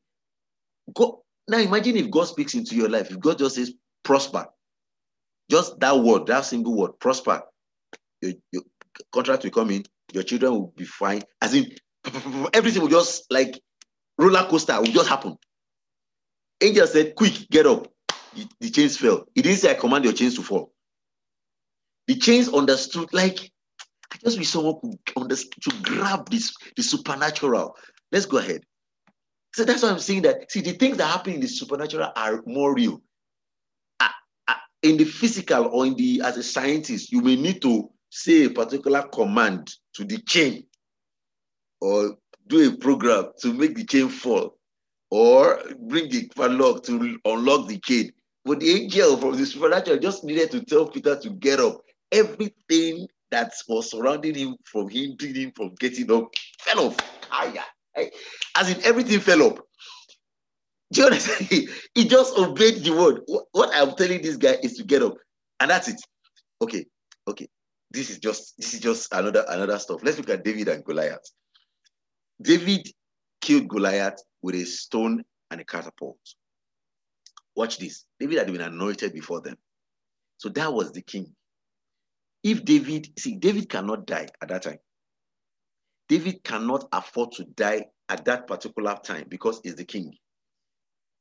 God, 0.94 1.14
now 1.48 1.58
imagine 1.58 1.96
if 1.96 2.10
God 2.10 2.24
speaks 2.24 2.54
into 2.54 2.74
your 2.74 2.88
life, 2.88 3.10
if 3.10 3.20
God 3.20 3.38
just 3.38 3.56
says 3.56 3.72
prosper, 4.02 4.46
just 5.50 5.78
that 5.80 5.98
word, 5.98 6.26
that 6.26 6.44
single 6.44 6.74
word, 6.74 6.98
prosper, 6.98 7.42
your, 8.20 8.32
your 8.50 8.62
contract 9.12 9.44
will 9.44 9.50
come 9.50 9.70
in, 9.70 9.84
your 10.12 10.22
children 10.22 10.52
will 10.52 10.72
be 10.76 10.84
fine. 10.84 11.22
As 11.40 11.54
in, 11.54 11.66
everything 12.54 12.82
will 12.82 12.88
just 12.88 13.26
like 13.30 13.60
roller 14.18 14.46
coaster 14.48 14.78
will 14.78 14.86
just 14.86 15.08
happen. 15.08 15.36
Angel 16.60 16.86
said, 16.86 17.14
quick, 17.14 17.48
get 17.50 17.66
up. 17.66 17.88
The, 18.34 18.48
the 18.60 18.70
chains 18.70 18.96
fell. 18.96 19.26
He 19.34 19.42
didn't 19.42 19.58
say, 19.58 19.72
I 19.72 19.74
command 19.74 20.04
your 20.04 20.14
chains 20.14 20.36
to 20.36 20.42
fall. 20.42 20.71
The 22.08 22.16
chains 22.16 22.48
understood, 22.48 23.12
like, 23.12 23.50
I 24.12 24.16
just 24.24 24.38
wish 24.38 24.50
someone 24.50 24.80
could 24.80 25.16
understand 25.16 25.62
to 25.62 25.70
grab 25.82 26.28
this 26.30 26.54
the 26.76 26.82
supernatural. 26.82 27.76
Let's 28.10 28.26
go 28.26 28.38
ahead. 28.38 28.62
So 29.54 29.64
that's 29.64 29.82
why 29.82 29.90
I'm 29.90 29.98
saying 29.98 30.22
that. 30.22 30.50
See, 30.50 30.60
the 30.60 30.72
things 30.72 30.96
that 30.96 31.06
happen 31.06 31.34
in 31.34 31.40
the 31.40 31.46
supernatural 31.46 32.10
are 32.16 32.42
more 32.46 32.74
real. 32.74 33.02
In 34.82 34.96
the 34.96 35.04
physical 35.04 35.66
or 35.66 35.86
in 35.86 35.94
the 35.94 36.22
as 36.24 36.36
a 36.36 36.42
scientist, 36.42 37.12
you 37.12 37.20
may 37.20 37.36
need 37.36 37.62
to 37.62 37.88
say 38.10 38.46
a 38.46 38.50
particular 38.50 39.02
command 39.02 39.72
to 39.94 40.04
the 40.04 40.18
chain, 40.22 40.64
or 41.80 42.16
do 42.48 42.68
a 42.68 42.76
program 42.76 43.26
to 43.42 43.52
make 43.52 43.76
the 43.76 43.84
chain 43.84 44.08
fall, 44.08 44.58
or 45.10 45.62
bring 45.78 46.10
the 46.10 46.28
padlock 46.34 46.82
to 46.84 47.16
unlock 47.24 47.68
the 47.68 47.78
chain. 47.78 48.12
But 48.44 48.58
the 48.58 48.70
angel 48.72 49.16
from 49.18 49.36
the 49.36 49.46
supernatural 49.46 49.98
just 49.98 50.24
needed 50.24 50.50
to 50.50 50.64
tell 50.64 50.88
Peter 50.88 51.16
to 51.16 51.30
get 51.30 51.60
up 51.60 51.81
everything 52.12 53.08
that 53.30 53.52
was 53.66 53.90
surrounding 53.90 54.34
him 54.34 54.56
from 54.64 54.88
hindering 54.88 55.34
him 55.34 55.52
from 55.56 55.74
getting 55.76 56.12
up 56.12 56.30
fell 56.60 56.86
off. 56.86 56.96
As 58.56 58.70
in 58.70 58.82
everything 58.84 59.20
fell 59.20 59.42
up. 59.42 59.58
Do 60.92 61.00
you 61.00 61.06
understand? 61.06 61.48
He, 61.94 62.04
just 62.06 62.38
obeyed 62.38 62.84
the 62.84 62.92
word. 62.92 63.22
What 63.52 63.70
I'm 63.74 63.94
telling 63.96 64.22
this 64.22 64.36
guy 64.36 64.56
is 64.62 64.74
to 64.74 64.84
get 64.84 65.02
up. 65.02 65.16
And 65.58 65.70
that's 65.70 65.88
it. 65.88 66.00
Okay, 66.60 66.86
okay. 67.26 67.48
This 67.90 68.10
is 68.10 68.18
just 68.18 68.54
this 68.58 68.74
is 68.74 68.80
just 68.80 69.12
another 69.12 69.44
another 69.48 69.78
stuff. 69.78 70.00
Let's 70.02 70.18
look 70.18 70.30
at 70.30 70.44
David 70.44 70.68
and 70.68 70.84
Goliath. 70.84 71.30
David 72.40 72.88
killed 73.40 73.68
Goliath 73.68 74.22
with 74.42 74.54
a 74.54 74.64
stone 74.64 75.24
and 75.50 75.60
a 75.60 75.64
catapult. 75.64 76.18
Watch 77.54 77.78
this. 77.78 78.04
David 78.18 78.38
had 78.38 78.46
been 78.46 78.60
anointed 78.60 79.12
before 79.12 79.40
them. 79.40 79.56
So 80.38 80.48
that 80.50 80.72
was 80.72 80.92
the 80.92 81.02
king. 81.02 81.34
If 82.42 82.64
David, 82.64 83.08
see, 83.18 83.36
David 83.36 83.68
cannot 83.68 84.06
die 84.06 84.28
at 84.40 84.48
that 84.48 84.62
time. 84.62 84.78
David 86.08 86.42
cannot 86.44 86.88
afford 86.92 87.32
to 87.32 87.44
die 87.44 87.86
at 88.08 88.24
that 88.24 88.46
particular 88.46 88.98
time 89.02 89.26
because 89.28 89.60
he's 89.62 89.76
the 89.76 89.84
king. 89.84 90.12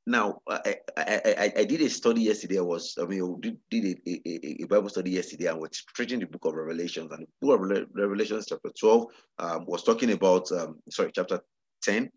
Now, 0.07 0.41
I, 0.47 0.77
I, 0.97 1.21
I, 1.37 1.53
I 1.57 1.63
did 1.63 1.81
a 1.81 1.89
study 1.89 2.23
yesterday. 2.23 2.57
I 2.57 2.63
was, 2.63 2.97
I 2.99 3.05
mean, 3.05 3.39
did, 3.39 3.57
did 3.69 3.99
a, 4.05 4.11
a, 4.27 4.63
a, 4.63 4.65
Bible 4.65 4.89
study 4.89 5.11
yesterday 5.11 5.45
and 5.45 5.59
was 5.59 5.83
preaching 5.93 6.19
the 6.19 6.25
book 6.25 6.45
of 6.45 6.55
Revelations. 6.55 7.11
And 7.11 7.21
the 7.21 7.47
book 7.47 7.61
of 7.61 7.87
Revelations, 7.93 8.47
chapter 8.49 8.71
12, 8.79 9.05
um, 9.37 9.65
was 9.67 9.83
talking 9.83 10.11
about, 10.11 10.51
um, 10.51 10.79
sorry, 10.89 11.11
chapter 11.13 11.39
10 11.83 12.09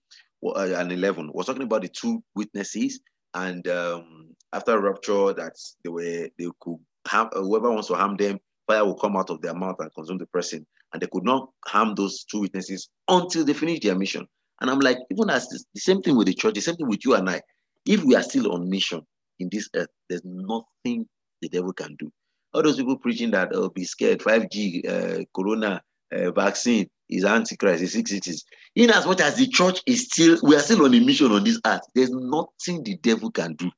uh, 0.47 0.75
and 0.77 0.93
11, 0.93 1.31
was 1.35 1.47
talking 1.47 1.65
about 1.65 1.83
the 1.83 1.89
two 1.89 2.25
witnesses. 2.35 3.01
And 3.35 3.69
um, 3.69 4.35
after 4.55 4.81
rapture, 4.81 5.35
that 5.35 5.53
they 5.85 5.91
were, 5.91 6.31
they 6.39 6.49
could 6.61 6.79
have, 7.07 7.29
whoever 7.35 7.71
wants 7.71 7.89
to 7.89 7.95
harm 7.95 8.17
them, 8.17 8.39
fire 8.67 8.85
will 8.85 8.95
come 8.95 9.17
out 9.17 9.31
of 9.31 9.41
their 9.43 9.55
mouth 9.55 9.77
and 9.79 9.93
consume 9.95 10.19
the 10.19 10.27
person. 10.27 10.67
And 10.93 11.03
they 11.03 11.07
could 11.07 11.25
not 11.25 11.51
harm 11.67 11.95
those 11.95 12.25
two 12.25 12.41
witnesses 12.41 12.89
until 13.09 13.45
they 13.45 13.53
finish 13.53 13.81
their 13.81 13.95
mission. 13.95 14.27
And 14.61 14.71
I'm 14.71 14.79
like, 14.79 14.99
even 15.11 15.31
as 15.31 15.49
this, 15.49 15.65
the 15.75 15.81
same 15.81 16.03
thing 16.03 16.17
with 16.17 16.27
the 16.27 16.35
church, 16.35 16.55
the 16.55 16.61
same 16.61 16.77
thing 16.77 16.89
with 16.89 17.05
you 17.05 17.15
and 17.15 17.29
I. 17.29 17.43
If 17.87 18.03
we 18.05 18.15
are 18.15 18.23
still 18.23 18.53
on 18.53 18.71
mission 18.71 19.03
in 19.39 19.49
this 19.51 19.69
earth, 19.75 19.89
there's 20.09 20.25
nothing 20.25 21.07
the 21.43 21.49
devil 21.49 21.73
can 21.73 21.97
do. 21.99 22.11
All 22.53 22.63
those 22.63 22.77
people 22.77 22.97
preaching 22.97 23.33
that, 23.33 23.51
oh, 23.53 23.69
be 23.69 23.85
scared, 23.85 24.21
5G, 24.21 24.89
uh, 24.89 25.25
Corona, 25.35 25.83
uh, 26.13 26.31
vaccine 26.31 26.89
is 27.11 27.25
Antichrist, 27.25 27.83
is 27.83 27.93
six 27.93 28.11
cities. 28.11 28.45
In 28.77 28.91
as 28.91 29.07
much 29.07 29.21
as 29.21 29.37
the 29.37 29.49
church 29.49 29.83
is 29.87 30.07
still, 30.07 30.39
we 30.43 30.55
are 30.57 30.61
still 30.61 30.85
on 30.85 30.95
a 30.95 31.01
mission 31.01 31.33
on 31.33 31.45
this 31.45 31.61
earth, 31.67 31.83
there's 31.95 32.11
nothing 32.11 32.83
the 32.85 32.97
devil 32.99 33.31
can 33.31 33.55
do. 33.55 33.71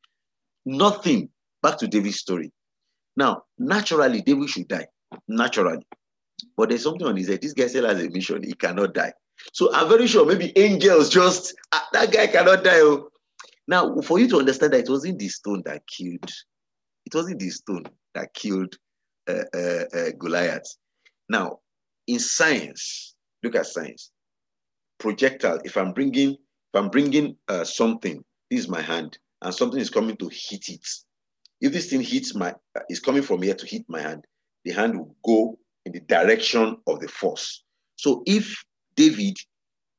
Nothing. 0.64 1.30
Back 1.62 1.78
to 1.78 1.88
David's 1.88 2.18
story. 2.18 2.52
Now, 3.16 3.44
naturally, 3.58 4.22
David 4.22 4.48
should 4.50 4.68
die. 4.68 4.86
Naturally. 5.28 5.86
But 6.56 6.68
there's 6.68 6.82
something 6.82 7.06
on 7.06 7.16
his 7.16 7.28
head. 7.28 7.40
This 7.40 7.54
guy 7.54 7.66
still 7.66 7.86
has 7.86 8.02
a 8.02 8.10
mission. 8.10 8.42
He 8.42 8.52
cannot 8.52 8.94
die. 8.94 9.12
So 9.52 9.72
I'm 9.74 9.88
very 9.88 10.06
sure 10.06 10.26
maybe 10.26 10.56
angels 10.56 11.10
just, 11.10 11.54
uh, 11.72 11.80
that 11.92 12.12
guy 12.12 12.26
cannot 12.26 12.64
die. 12.64 12.80
Oh. 12.80 13.08
Now, 13.68 14.00
for 14.00 14.18
you 14.18 14.28
to 14.28 14.38
understand 14.38 14.72
that 14.72 14.80
it 14.80 14.90
wasn't 14.90 15.18
the 15.18 15.28
stone 15.28 15.62
that 15.66 15.82
killed, 15.86 16.30
it 17.04 17.14
wasn't 17.14 17.40
the 17.40 17.50
stone 17.50 17.84
that 18.14 18.32
killed 18.34 18.74
uh, 19.28 19.44
uh, 19.54 19.84
uh 19.92 20.10
Goliath. 20.18 20.76
Now, 21.28 21.58
in 22.06 22.18
science, 22.18 23.14
look 23.42 23.56
at 23.56 23.66
science. 23.66 24.12
Projectile, 24.98 25.58
if 25.64 25.76
I'm 25.76 25.92
bringing, 25.92 26.30
if 26.30 26.74
I'm 26.74 26.88
bringing 26.88 27.36
uh, 27.48 27.64
something, 27.64 28.24
this 28.50 28.60
is 28.60 28.68
my 28.68 28.80
hand, 28.80 29.18
and 29.42 29.54
something 29.54 29.80
is 29.80 29.90
coming 29.90 30.16
to 30.16 30.28
hit 30.32 30.68
it, 30.68 30.88
if 31.60 31.72
this 31.72 31.90
thing 31.90 32.00
hits 32.00 32.34
my, 32.34 32.54
uh, 32.76 32.80
is 32.88 33.00
coming 33.00 33.22
from 33.22 33.42
here 33.42 33.54
to 33.54 33.66
hit 33.66 33.84
my 33.88 34.00
hand, 34.00 34.24
the 34.64 34.72
hand 34.72 34.98
will 34.98 35.16
go 35.24 35.58
in 35.84 35.92
the 35.92 36.00
direction 36.00 36.76
of 36.86 37.00
the 37.00 37.08
force. 37.08 37.62
So 37.96 38.22
if 38.26 38.64
David 38.96 39.36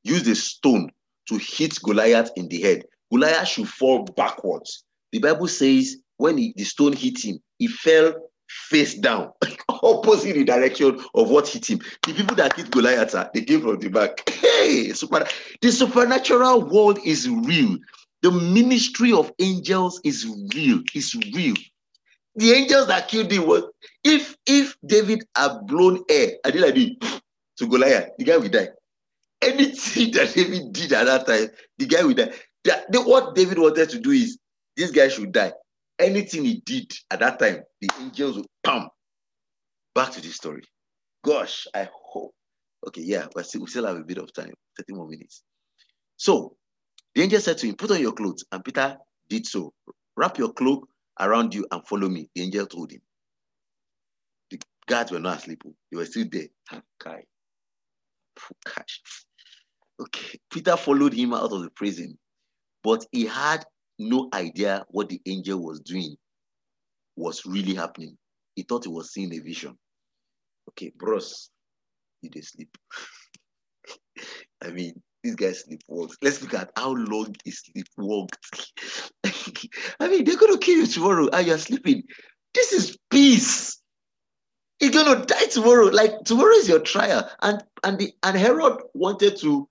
used 0.04 0.28
a 0.28 0.36
stone 0.36 0.92
to 1.30 1.38
hit 1.38 1.76
Goliath 1.82 2.32
in 2.36 2.48
the 2.48 2.62
head, 2.62 2.84
Goliath 3.12 3.48
should 3.48 3.68
fall 3.68 4.04
backwards. 4.04 4.84
The 5.12 5.20
Bible 5.20 5.48
says 5.48 5.98
when 6.18 6.38
he, 6.38 6.54
the 6.56 6.64
stone 6.64 6.94
hit 6.94 7.24
him, 7.24 7.40
he 7.58 7.68
fell 7.68 8.14
face 8.50 8.96
down, 8.96 9.32
opposite 9.70 10.36
the 10.36 10.44
direction 10.44 11.00
of 11.16 11.30
what 11.30 11.48
hit 11.48 11.70
him. 11.70 11.80
The 12.06 12.14
people 12.14 12.36
that 12.36 12.56
hit 12.56 12.72
Goliath, 12.72 13.16
uh, 13.16 13.30
they 13.34 13.42
came 13.42 13.62
from 13.62 13.80
the 13.80 13.90
back. 13.90 14.28
Hey, 14.30 14.92
super, 14.94 15.26
the 15.62 15.72
supernatural 15.72 16.62
world 16.62 17.00
is 17.06 17.30
real. 17.30 17.78
The 18.22 18.32
ministry 18.32 19.14
of 19.14 19.32
angels 19.40 20.02
is 20.04 20.26
real. 20.56 20.82
It's 20.94 21.16
real. 21.16 21.56
The 22.36 22.52
angels 22.52 22.88
that 22.88 23.08
killed 23.08 23.32
him 23.32 23.48
was 23.48 23.64
if 24.04 24.36
if 24.46 24.76
David 24.86 25.24
had 25.36 25.66
blown 25.68 26.04
air, 26.10 26.34
I 26.46 26.52
did 26.52 26.62
like 26.62 26.76
this 26.76 27.22
to 27.58 27.68
Goliath, 27.68 28.10
the 28.18 28.26
guy 28.26 28.38
will 28.38 28.50
die. 28.50 28.70
anything 29.42 30.12
that 30.14 30.34
David 30.34 30.74
did 30.74 30.94
at 30.94 31.06
that 31.06 31.28
time, 31.28 31.50
the 31.78 31.86
guy 31.86 32.04
would 32.04 32.18
die. 32.18 32.32
That, 32.66 32.92
the, 32.92 33.02
what 33.02 33.36
David 33.36 33.60
wanted 33.60 33.90
to 33.90 34.00
do 34.00 34.12
is 34.12 34.38
this 34.76 34.92
guy 34.92 35.08
should 35.08 35.32
die. 35.32 35.54
Anything 36.00 36.46
he 36.46 36.62
did 36.66 36.92
at 37.10 37.20
that 37.20 37.40
time, 37.40 37.64
the 37.82 37.90
angels 38.00 38.38
would 38.38 38.48
pam. 38.64 38.90
Back 39.96 40.12
to 40.12 40.22
the 40.22 40.30
story. 40.30 40.64
Gosh, 41.24 41.66
I 41.74 41.90
hope. 41.92 42.34
Okay, 42.88 43.02
yeah, 43.02 43.28
but 43.34 43.46
still, 43.48 43.62
we 43.62 43.68
still 43.68 43.86
have 43.88 43.98
a 43.98 44.04
bit 44.04 44.20
of 44.20 44.32
time, 44.34 44.54
30 44.78 44.94
more 44.94 45.08
minutes. 45.08 45.42
So 46.18 46.56
the 47.18 47.24
angel 47.24 47.40
said 47.42 47.58
to 47.58 47.68
him, 47.68 47.76
Put 47.76 47.90
on 47.90 48.00
your 48.00 48.12
clothes. 48.12 48.46
And 48.52 48.64
Peter 48.64 48.96
did 49.28 49.48
so. 49.48 49.74
Wrap 50.16 50.38
your 50.38 50.54
cloak 50.54 50.88
around 51.20 51.56
you 51.56 51.66
and 51.72 51.84
follow 51.88 52.08
me. 52.08 52.30
The 52.36 52.44
angel 52.44 52.68
told 52.68 52.92
him. 52.92 53.02
The 54.52 54.60
guards 54.86 55.12
were 55.12 55.20
not 55.20 55.40
asleep. 55.40 55.64
They 55.92 55.98
were 55.98 56.06
still 56.06 56.28
there. 56.32 56.46
Okay. 57.02 57.24
Peter 60.52 60.78
followed 60.78 61.12
him 61.12 61.34
out 61.34 61.52
of 61.52 61.64
the 61.64 61.72
prison, 61.72 62.20
but 62.84 63.04
he 63.12 63.26
had 63.26 63.66
no 63.98 64.30
idea 64.32 64.86
what 64.90 65.10
the 65.10 65.20
angel 65.26 65.64
was 65.66 65.80
doing 65.80 66.16
was 67.16 67.48
really 67.48 67.74
happening. 67.74 68.16
He 68.56 68.62
thought 68.62 68.84
he 68.84 68.92
was 68.92 69.12
seeing 69.12 69.34
a 69.34 69.40
vision. 69.40 69.76
Okay, 70.70 70.92
bros, 70.96 71.50
you 72.22 72.30
did 72.30 72.46
sleep. 72.46 72.78
I 74.64 74.70
mean, 74.70 75.02
this 75.28 75.36
guy 75.36 75.76
sleepwalks. 75.76 76.16
Let's 76.22 76.42
look 76.42 76.54
at 76.54 76.72
how 76.76 76.94
long 76.94 77.36
he 77.44 77.52
sleepwalked. 77.52 78.68
I 80.00 80.08
mean, 80.08 80.24
they're 80.24 80.38
gonna 80.38 80.58
kill 80.58 80.78
you 80.78 80.88
tomorrow 80.88 81.30
and 81.32 81.48
you're 81.48 81.58
sleeping. 81.58 82.04
This 82.54 82.74
is 82.74 82.98
peace. 83.10 83.82
You're 84.80 84.92
gonna 84.92 85.26
die 85.26 85.46
tomorrow. 85.46 85.86
Like 85.86 86.12
tomorrow 86.26 86.54
is 86.54 86.70
your 86.70 86.80
trial. 86.80 87.30
And 87.42 87.64
and 87.84 88.00
the 88.00 88.14
and 88.24 88.38
Herod 88.38 88.82
wanted 88.94 89.38
to 89.38 89.68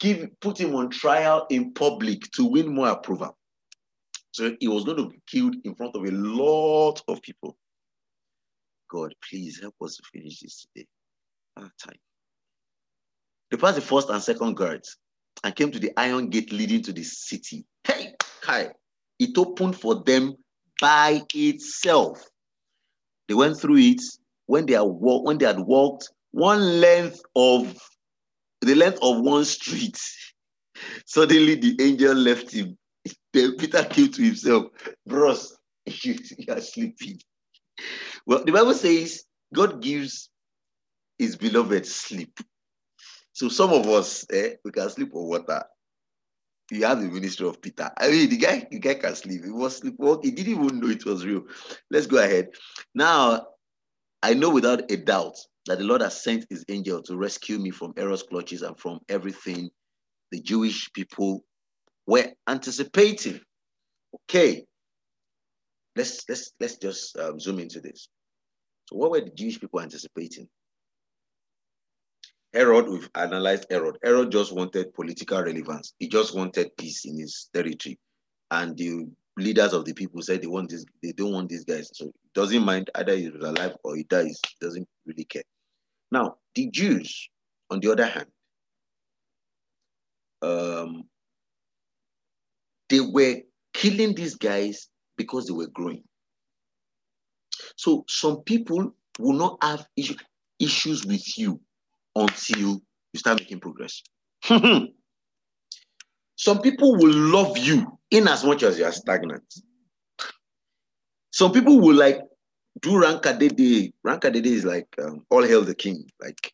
give 0.00 0.28
put 0.40 0.58
him 0.58 0.74
on 0.74 0.90
trial 0.90 1.46
in 1.50 1.72
public 1.72 2.30
to 2.32 2.44
win 2.44 2.74
more 2.74 2.88
approval. 2.88 3.36
So 4.32 4.56
he 4.60 4.68
was 4.68 4.84
going 4.84 4.96
to 4.96 5.08
be 5.08 5.20
killed 5.26 5.56
in 5.64 5.74
front 5.74 5.94
of 5.94 6.04
a 6.04 6.10
lot 6.10 7.02
of 7.06 7.20
people. 7.22 7.56
God, 8.90 9.14
please 9.28 9.60
help 9.60 9.74
us 9.82 9.96
to 9.96 10.02
finish 10.12 10.40
this 10.40 10.66
today. 10.74 10.86
Our 11.56 11.70
time. 11.78 11.98
They 13.52 13.58
passed 13.58 13.76
the 13.76 13.82
first 13.82 14.08
and 14.08 14.22
second 14.22 14.54
guards 14.54 14.96
and 15.44 15.54
came 15.54 15.70
to 15.72 15.78
the 15.78 15.92
iron 15.98 16.30
gate 16.30 16.50
leading 16.52 16.80
to 16.84 16.92
the 16.92 17.02
city. 17.02 17.66
Hey, 17.84 18.14
Kai, 18.40 18.70
it 19.18 19.36
opened 19.36 19.78
for 19.78 20.02
them 20.02 20.36
by 20.80 21.20
itself. 21.34 22.24
They 23.28 23.34
went 23.34 23.58
through 23.58 23.76
it 23.76 24.00
when 24.46 24.64
they, 24.64 24.74
are, 24.74 24.86
when 24.86 25.36
they 25.36 25.44
had 25.44 25.60
walked 25.60 26.10
one 26.30 26.80
length 26.80 27.20
of 27.36 27.76
the 28.62 28.74
length 28.74 29.00
of 29.02 29.20
one 29.20 29.44
street. 29.44 30.00
Suddenly 31.06 31.56
the 31.56 31.76
angel 31.78 32.14
left 32.14 32.50
him. 32.50 32.78
Then 33.34 33.56
Peter 33.58 33.84
came 33.84 34.10
to 34.12 34.22
himself, 34.22 34.66
bros, 35.06 35.58
you, 35.86 36.16
you 36.38 36.54
are 36.54 36.60
sleeping. 36.60 37.20
Well, 38.26 38.44
the 38.44 38.52
Bible 38.52 38.74
says 38.74 39.24
God 39.54 39.82
gives 39.82 40.30
his 41.18 41.36
beloved 41.36 41.86
sleep. 41.86 42.38
So 43.32 43.48
some 43.48 43.72
of 43.72 43.86
us, 43.88 44.26
eh, 44.30 44.54
we 44.64 44.70
can 44.70 44.88
sleep 44.90 45.14
on 45.14 45.28
water. 45.28 45.64
You 46.70 46.84
have 46.84 47.00
the 47.00 47.08
ministry 47.08 47.46
of 47.46 47.60
Peter. 47.60 47.90
I 47.98 48.08
mean, 48.08 48.30
the 48.30 48.36
guy, 48.36 48.66
the 48.70 48.78
guy 48.78 48.94
can 48.94 49.14
sleep. 49.14 49.44
He 49.44 49.50
was 49.50 49.76
sleepwalking. 49.78 50.30
He 50.30 50.36
didn't 50.36 50.64
even 50.64 50.80
know 50.80 50.88
it 50.88 51.04
was 51.04 51.24
real. 51.24 51.42
Let's 51.90 52.06
go 52.06 52.18
ahead. 52.18 52.48
Now, 52.94 53.46
I 54.22 54.34
know 54.34 54.50
without 54.50 54.90
a 54.90 54.96
doubt 54.96 55.36
that 55.66 55.78
the 55.78 55.84
Lord 55.84 56.00
has 56.00 56.22
sent 56.22 56.46
his 56.48 56.64
angel 56.68 57.02
to 57.02 57.16
rescue 57.16 57.58
me 57.58 57.70
from 57.70 57.92
Herod's 57.96 58.22
clutches 58.22 58.62
and 58.62 58.78
from 58.78 59.00
everything 59.08 59.70
the 60.30 60.40
Jewish 60.40 60.92
people 60.92 61.44
were 62.06 62.32
anticipating. 62.48 63.40
Okay. 64.24 64.64
Let's 65.94 66.26
let's 66.28 66.52
let's 66.58 66.76
just 66.78 67.18
um, 67.18 67.38
zoom 67.38 67.58
into 67.58 67.80
this. 67.80 68.08
So, 68.88 68.96
what 68.96 69.10
were 69.10 69.20
the 69.20 69.30
Jewish 69.30 69.60
people 69.60 69.80
anticipating? 69.80 70.48
Herod, 72.54 72.88
we've 72.88 73.08
analyzed 73.14 73.66
Herod. 73.70 73.96
Herod 74.02 74.30
just 74.30 74.52
wanted 74.52 74.92
political 74.94 75.42
relevance. 75.42 75.94
He 75.98 76.08
just 76.08 76.34
wanted 76.34 76.76
peace 76.76 77.06
in 77.06 77.18
his 77.18 77.48
territory. 77.52 77.98
And 78.50 78.76
the 78.76 79.06
leaders 79.38 79.72
of 79.72 79.86
the 79.86 79.94
people 79.94 80.20
said 80.20 80.42
they 80.42 80.46
want 80.46 80.70
this, 80.70 80.84
they 81.02 81.12
don't 81.12 81.32
want 81.32 81.48
these 81.48 81.64
guys. 81.64 81.90
So 81.94 82.06
he 82.06 82.30
doesn't 82.34 82.64
mind 82.64 82.90
either 82.94 83.16
he's 83.16 83.34
alive 83.34 83.76
or 83.82 83.96
he 83.96 84.04
dies. 84.04 84.38
He 84.46 84.56
doesn't 84.60 84.86
really 85.06 85.24
care. 85.24 85.44
Now, 86.10 86.36
the 86.54 86.68
Jews, 86.70 87.30
on 87.70 87.80
the 87.80 87.90
other 87.90 88.06
hand, 88.06 88.26
um, 90.42 91.04
they 92.90 93.00
were 93.00 93.36
killing 93.72 94.14
these 94.14 94.34
guys 94.34 94.88
because 95.16 95.46
they 95.46 95.54
were 95.54 95.68
growing. 95.68 96.02
So 97.76 98.04
some 98.08 98.42
people 98.42 98.94
will 99.18 99.32
not 99.32 99.56
have 99.62 99.86
issue, 99.96 100.16
issues 100.58 101.06
with 101.06 101.38
you 101.38 101.58
until 102.16 102.80
you 103.12 103.18
start 103.18 103.40
making 103.40 103.60
progress. 103.60 104.02
Some 106.36 106.60
people 106.60 106.96
will 106.96 107.14
love 107.14 107.56
you 107.58 107.98
in 108.10 108.26
as 108.26 108.44
much 108.44 108.62
as 108.62 108.78
you 108.78 108.84
are 108.84 108.92
stagnant. 108.92 109.44
Some 111.30 111.52
people 111.52 111.80
will 111.80 111.94
like 111.94 112.20
do 112.80 112.90
Rankadede. 112.90 113.92
Rankadede 114.06 114.46
is 114.46 114.64
like 114.64 114.88
um, 115.02 115.24
all 115.30 115.42
hail 115.42 115.62
the 115.62 115.74
king. 115.74 116.04
Like, 116.20 116.52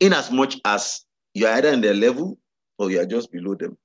in 0.00 0.12
as 0.12 0.30
much 0.30 0.58
as 0.64 1.04
you 1.34 1.46
are 1.46 1.54
either 1.54 1.70
in 1.70 1.80
their 1.80 1.94
level 1.94 2.38
or 2.78 2.90
you 2.90 3.00
are 3.00 3.06
just 3.06 3.32
below 3.32 3.54
them. 3.54 3.76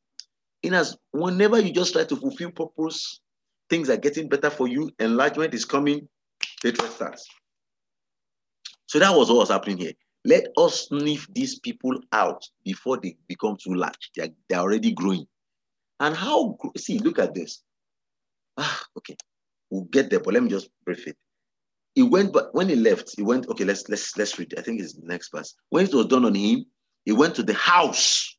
In 0.63 0.73
as 0.73 0.97
whenever 1.11 1.59
you 1.59 1.71
just 1.71 1.93
try 1.93 2.03
to 2.03 2.15
fulfill 2.15 2.51
purpose, 2.51 3.21
things 3.69 3.89
are 3.89 3.97
getting 3.97 4.27
better 4.27 4.49
for 4.49 4.67
you, 4.67 4.89
enlargement 4.99 5.53
is 5.53 5.65
coming, 5.65 6.07
hatred 6.63 6.91
starts. 6.91 7.27
So 8.87 8.99
that 8.99 9.15
was 9.15 9.29
what 9.29 9.37
was 9.37 9.49
happening 9.49 9.77
here. 9.77 9.93
Let 10.25 10.47
us 10.57 10.87
sniff 10.87 11.27
these 11.33 11.59
people 11.59 11.99
out 12.11 12.43
before 12.65 12.97
they 12.97 13.15
become 13.27 13.57
too 13.57 13.75
large. 13.75 14.11
They're, 14.15 14.29
they're 14.49 14.59
already 14.59 14.91
growing. 14.91 15.25
And 15.99 16.15
how, 16.15 16.57
see, 16.77 16.99
look 16.99 17.19
at 17.19 17.33
this. 17.33 17.63
Ah, 18.57 18.83
okay, 18.97 19.15
we'll 19.69 19.83
get 19.83 20.09
there, 20.09 20.19
but 20.19 20.33
let 20.33 20.43
me 20.43 20.49
just 20.49 20.69
brief 20.85 21.07
it. 21.07 21.15
He 21.95 22.03
went, 22.03 22.33
but 22.33 22.53
when 22.53 22.69
he 22.69 22.75
left, 22.75 23.13
he 23.15 23.23
went, 23.23 23.47
okay, 23.49 23.63
let's 23.63 23.87
let's 23.89 24.15
let's 24.17 24.37
read. 24.37 24.53
I 24.57 24.61
think 24.61 24.81
it's 24.81 24.93
the 24.93 25.05
next 25.05 25.31
verse. 25.33 25.55
When 25.69 25.85
it 25.85 25.93
was 25.93 26.05
done 26.07 26.25
on 26.25 26.35
him, 26.35 26.65
he 27.05 27.11
went 27.11 27.35
to 27.35 27.43
the 27.43 27.53
house 27.53 28.37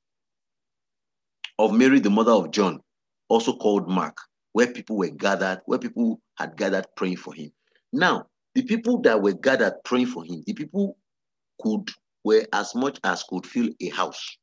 of 1.59 1.73
Mary, 1.73 1.99
the 2.01 2.11
mother 2.11 2.33
of 2.33 2.51
John, 2.53 2.81
also 3.29 3.57
called 3.57 3.89
Mark, 3.89 4.17
where 4.53 4.69
people 4.73 4.97
were 4.97 5.09
gathered, 5.09 5.61
where 5.67 5.79
people 5.79 6.21
had 6.37 6.57
gathered 6.57 6.87
praying 6.97 7.17
for 7.17 7.35
him. 7.35 7.51
Now, 7.93 8.27
the 8.59 8.65
people 8.65 9.01
that 9.03 9.23
were 9.23 9.35
gathered 9.35 9.75
praying 9.85 10.09
for 10.09 10.25
him, 10.25 10.43
the 10.45 10.53
people 10.53 10.97
could 11.63 11.89
were 12.25 12.45
as 12.53 12.75
much 12.75 12.99
as 13.05 13.23
could 13.23 13.47
fill 13.47 13.69
a 13.81 13.89
house. 13.91 14.37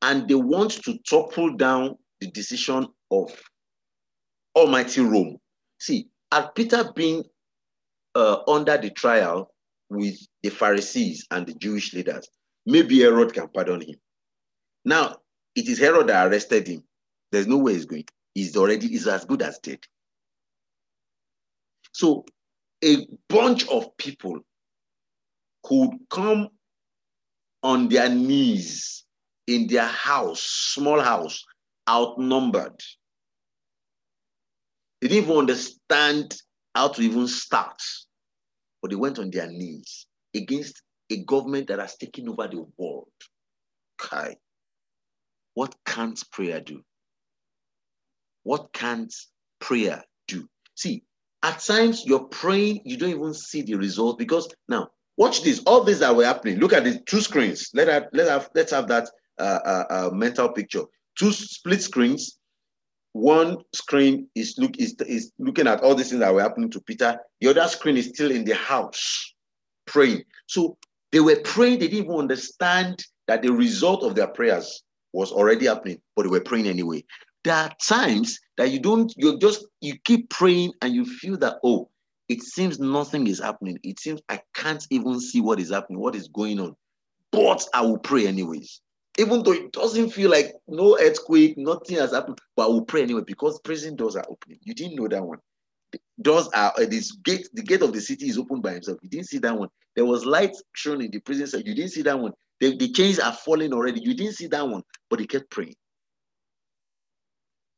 And 0.00 0.26
they 0.26 0.34
want 0.34 0.70
to 0.84 0.96
topple 1.06 1.54
down 1.54 1.98
the 2.22 2.30
decision 2.30 2.88
of 3.10 3.30
Almighty 4.56 5.02
Rome. 5.02 5.36
See, 5.78 6.08
had 6.32 6.54
Peter 6.54 6.90
been 6.96 7.24
uh, 8.14 8.38
under 8.48 8.78
the 8.78 8.88
trial 8.88 9.52
with 9.90 10.16
the 10.42 10.48
Pharisees 10.48 11.26
and 11.30 11.46
the 11.46 11.52
Jewish 11.52 11.92
leaders, 11.92 12.26
maybe 12.64 13.00
Herod 13.00 13.34
can 13.34 13.48
pardon 13.48 13.82
him. 13.82 13.96
Now, 14.86 15.18
it 15.54 15.68
is 15.68 15.78
Herod 15.78 16.06
that 16.06 16.26
arrested 16.26 16.68
him. 16.68 16.84
There's 17.32 17.46
no 17.46 17.58
way 17.58 17.74
he's 17.74 17.84
going. 17.84 18.06
He's 18.32 18.56
already 18.56 18.88
he's 18.88 19.06
as 19.06 19.26
good 19.26 19.42
as 19.42 19.58
dead. 19.58 19.80
So 21.94 22.24
a 22.84 23.06
bunch 23.28 23.68
of 23.68 23.96
people 23.96 24.40
could 25.62 25.90
come 26.10 26.48
on 27.62 27.88
their 27.88 28.08
knees 28.08 29.04
in 29.46 29.68
their 29.68 29.86
house, 29.86 30.42
small 30.42 31.00
house, 31.00 31.44
outnumbered. 31.88 32.78
They 35.00 35.08
didn't 35.08 35.24
even 35.24 35.36
understand 35.36 36.34
how 36.74 36.88
to 36.88 37.02
even 37.02 37.28
start, 37.28 37.80
but 38.82 38.90
they 38.90 38.96
went 38.96 39.18
on 39.20 39.30
their 39.30 39.46
knees 39.46 40.06
against 40.34 40.82
a 41.10 41.22
government 41.24 41.68
that 41.68 41.78
has 41.78 41.96
taken 41.96 42.28
over 42.28 42.48
the 42.48 42.66
world. 42.76 43.08
Kai, 43.98 44.36
what 45.54 45.74
can't 45.86 46.20
prayer 46.32 46.60
do? 46.60 46.82
What 48.42 48.72
can't 48.72 49.14
prayer 49.60 50.02
do? 50.26 50.48
See, 50.74 51.04
at 51.44 51.60
times 51.60 52.04
you're 52.04 52.24
praying, 52.24 52.80
you 52.84 52.96
don't 52.96 53.10
even 53.10 53.34
see 53.34 53.62
the 53.62 53.74
result 53.74 54.18
because 54.18 54.48
now 54.68 54.88
watch 55.16 55.42
this. 55.42 55.62
All 55.66 55.84
these 55.84 56.00
that 56.00 56.16
were 56.16 56.24
happening. 56.24 56.58
Look 56.58 56.72
at 56.72 56.84
the 56.84 56.98
two 57.06 57.20
screens. 57.20 57.70
Let 57.74 57.86
have, 57.88 58.06
let 58.12 58.28
have, 58.28 58.50
let's 58.54 58.72
have 58.72 58.88
that 58.88 59.08
uh, 59.38 59.60
uh, 59.64 59.84
uh, 59.90 60.10
mental 60.12 60.48
picture. 60.48 60.82
Two 61.16 61.30
split 61.32 61.82
screens. 61.82 62.38
One 63.12 63.58
screen 63.72 64.28
is 64.34 64.56
look 64.58 64.76
is, 64.78 64.96
is 65.06 65.30
looking 65.38 65.68
at 65.68 65.82
all 65.82 65.94
these 65.94 66.08
things 66.08 66.20
that 66.20 66.34
were 66.34 66.42
happening 66.42 66.70
to 66.70 66.80
Peter. 66.80 67.20
The 67.40 67.50
other 67.50 67.68
screen 67.68 67.96
is 67.96 68.08
still 68.08 68.32
in 68.32 68.44
the 68.44 68.56
house 68.56 69.34
praying. 69.86 70.24
So 70.46 70.76
They 71.14 71.20
were 71.20 71.36
praying, 71.44 71.78
they 71.78 71.86
didn't 71.86 72.06
even 72.06 72.16
understand 72.16 73.04
that 73.28 73.40
the 73.42 73.52
result 73.52 74.02
of 74.02 74.16
their 74.16 74.26
prayers 74.26 74.82
was 75.12 75.30
already 75.30 75.66
happening, 75.66 76.00
but 76.16 76.24
they 76.24 76.28
were 76.28 76.40
praying 76.40 76.66
anyway. 76.66 77.04
There 77.44 77.54
are 77.54 77.70
times 77.86 78.40
that 78.56 78.70
you 78.70 78.80
don't, 78.80 79.12
you 79.16 79.38
just, 79.38 79.66
you 79.80 79.98
keep 80.04 80.30
praying 80.30 80.72
and 80.80 80.94
you 80.94 81.04
feel 81.04 81.36
that, 81.38 81.58
oh, 81.62 81.90
it 82.28 82.42
seems 82.42 82.80
nothing 82.80 83.26
is 83.26 83.38
happening. 83.38 83.78
It 83.82 84.00
seems 84.00 84.22
I 84.30 84.40
can't 84.54 84.84
even 84.90 85.20
see 85.20 85.40
what 85.40 85.60
is 85.60 85.70
happening, 85.70 86.00
what 86.00 86.14
is 86.14 86.28
going 86.28 86.58
on. 86.58 86.74
But 87.30 87.66
I 87.74 87.82
will 87.82 87.98
pray 87.98 88.26
anyways. 88.26 88.80
Even 89.18 89.42
though 89.42 89.52
it 89.52 89.72
doesn't 89.72 90.10
feel 90.10 90.30
like 90.30 90.54
no 90.66 90.98
earthquake, 90.98 91.56
nothing 91.58 91.96
has 91.98 92.12
happened, 92.12 92.38
but 92.56 92.64
I 92.64 92.68
will 92.68 92.84
pray 92.84 93.02
anyway 93.02 93.22
because 93.26 93.60
prison 93.60 93.94
doors 93.94 94.16
are 94.16 94.24
opening. 94.28 94.58
You 94.62 94.74
didn't 94.74 94.96
know 94.96 95.08
that 95.08 95.22
one. 95.22 95.38
The 95.92 96.00
doors 96.22 96.48
are 96.54 96.72
uh, 96.76 96.86
this 96.86 97.12
gate, 97.12 97.48
the 97.52 97.62
gate 97.62 97.82
of 97.82 97.92
the 97.92 98.00
city 98.00 98.26
is 98.26 98.38
opened 98.38 98.62
by 98.62 98.72
himself. 98.72 98.98
You 99.02 99.10
didn't 99.10 99.28
see 99.28 99.38
that 99.38 99.56
one. 99.56 99.68
There 99.94 100.04
was 100.04 100.24
light 100.24 100.56
shown 100.74 101.02
in 101.02 101.10
the 101.10 101.20
prison 101.20 101.46
side. 101.46 101.66
You 101.66 101.74
didn't 101.74 101.92
see 101.92 102.02
that 102.02 102.18
one. 102.18 102.32
The, 102.60 102.76
the 102.76 102.90
chains 102.90 103.20
are 103.20 103.32
falling 103.32 103.72
already. 103.72 104.00
You 104.00 104.14
didn't 104.14 104.34
see 104.34 104.46
that 104.48 104.66
one, 104.66 104.82
but 105.10 105.20
he 105.20 105.26
kept 105.26 105.50
praying. 105.50 105.74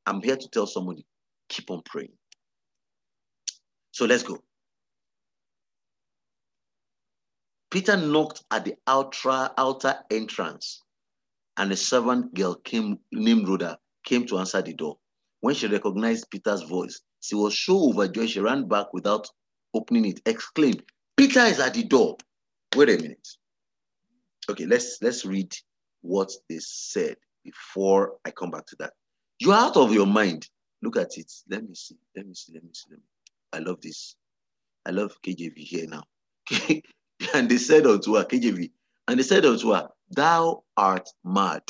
I'm 0.07 0.23
here 0.23 0.37
to 0.37 0.49
tell 0.49 0.66
somebody, 0.66 1.05
keep 1.49 1.71
on 1.71 1.83
praying. 1.83 2.12
So 3.90 4.05
let's 4.07 4.23
go. 4.23 4.38
Peter 7.71 7.97
knocked 7.97 8.45
at 8.51 8.64
the 8.64 8.77
outer, 8.87 9.51
outer 9.59 9.97
entrance, 10.11 10.83
and 11.57 11.73
a 11.73 11.77
servant 11.77 12.33
girl 12.35 12.55
came 12.55 12.99
named 13.12 13.49
Rhoda 13.49 13.79
came 14.05 14.27
to 14.27 14.38
answer 14.38 14.62
the 14.62 14.73
door. 14.73 14.99
When 15.40 15.55
she 15.55 15.66
recognized 15.66 16.31
Peter's 16.31 16.62
voice, 16.62 17.01
she 17.21 17.35
was 17.35 17.59
so 17.59 17.90
overjoyed 17.90 18.31
she 18.31 18.40
ran 18.40 18.69
back 18.69 18.92
without 18.92 19.29
opening 19.75 20.07
it, 20.07 20.21
exclaimed, 20.27 20.83
Peter 21.16 21.40
is 21.40 21.61
at 21.61 21.75
the 21.75 21.83
door. 21.83 22.16
Wait 22.75 22.88
a 22.88 23.03
minute. 23.03 23.29
Okay, 24.49 24.66
let's 24.66 24.99
let's 25.03 25.25
read 25.25 25.53
what 26.03 26.31
they 26.49 26.59
said 26.61 27.16
before 27.42 28.14
I 28.25 28.31
come 28.31 28.51
back 28.51 28.66
to 28.66 28.77
that. 28.79 28.92
You're 29.38 29.55
out 29.55 29.77
of 29.77 29.92
your 29.92 30.07
mind. 30.07 30.49
Look 30.83 30.96
at 30.96 31.16
it. 31.16 31.31
Let 31.49 31.68
me 31.68 31.75
see. 31.75 31.96
Let 32.14 32.27
me 32.27 32.35
see. 32.35 32.53
Let 32.55 32.64
me 32.64 32.70
see. 32.72 32.87
Let 32.90 32.99
me. 32.99 33.05
I 33.53 33.59
love 33.59 33.81
this. 33.81 34.16
I 34.87 34.90
love 34.90 35.16
KJV 35.22 35.57
here 35.57 35.87
now. 35.88 36.05
and 37.35 37.49
they 37.49 37.59
said 37.59 37.87
unto 37.87 38.14
her, 38.14 38.25
KJV, 38.25 38.70
and 39.09 39.18
they 39.18 39.22
said 39.22 39.44
unto 39.44 39.72
her, 39.72 39.88
Thou 40.11 40.62
art 40.77 41.09
mad. 41.25 41.62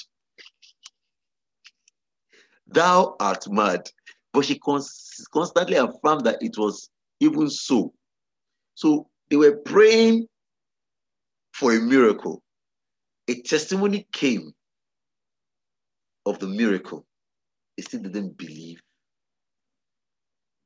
Thou 2.67 3.17
art 3.21 3.49
mad. 3.51 3.89
But 4.33 4.45
she 4.45 4.59
cons- 4.59 5.27
constantly 5.33 5.77
affirmed 5.77 6.27
that 6.27 6.43
it 6.43 6.59
was 6.59 6.91
even 7.21 7.49
so. 7.49 7.95
So 8.75 9.09
they 9.31 9.37
were 9.37 9.57
praying 9.57 10.27
for 11.55 11.73
a 11.75 11.81
miracle. 11.81 12.43
A 13.29 13.41
testimony 13.43 14.07
came 14.13 14.53
of 16.27 16.39
the 16.39 16.47
miracle. 16.47 17.07
They 17.77 17.83
still 17.83 18.03
didn't 18.03 18.39
believe 18.39 18.81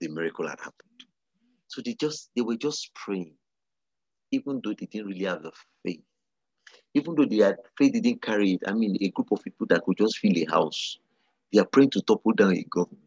the 0.01 0.09
miracle 0.09 0.49
had 0.49 0.59
happened. 0.61 1.05
So 1.69 1.83
they 1.85 1.95
just 1.95 2.31
they 2.35 2.43
were 2.43 2.57
just 2.57 2.95
praying, 2.95 3.35
even 4.33 4.61
though 4.63 4.75
they 4.79 4.87
didn't 4.87 5.07
really 5.07 5.25
have 5.25 5.43
the 5.43 5.53
faith. 5.85 6.03
Even 6.95 7.15
though 7.15 7.27
they 7.27 7.37
had 7.39 7.57
faith, 7.79 7.93
they 7.93 8.01
didn't 8.01 8.23
carry 8.23 8.53
it. 8.53 8.63
I 8.67 8.73
mean, 8.73 8.97
a 9.01 9.09
group 9.11 9.31
of 9.33 9.43
people 9.43 9.67
that 9.69 9.83
could 9.85 9.99
just 9.99 10.19
fill 10.19 10.37
a 10.37 10.45
house, 10.51 10.99
they 11.53 11.61
are 11.61 11.67
praying 11.67 11.91
to 11.91 12.03
topple 12.03 12.33
down 12.33 12.53
a 12.57 12.65
government. 12.65 13.03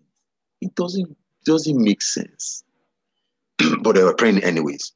It 0.62 0.76
doesn't 0.76 1.18
doesn't 1.46 1.78
make 1.84 2.02
sense. 2.02 2.64
but 3.82 3.96
they 3.96 4.04
were 4.04 4.16
praying 4.16 4.44
anyways. 4.44 4.94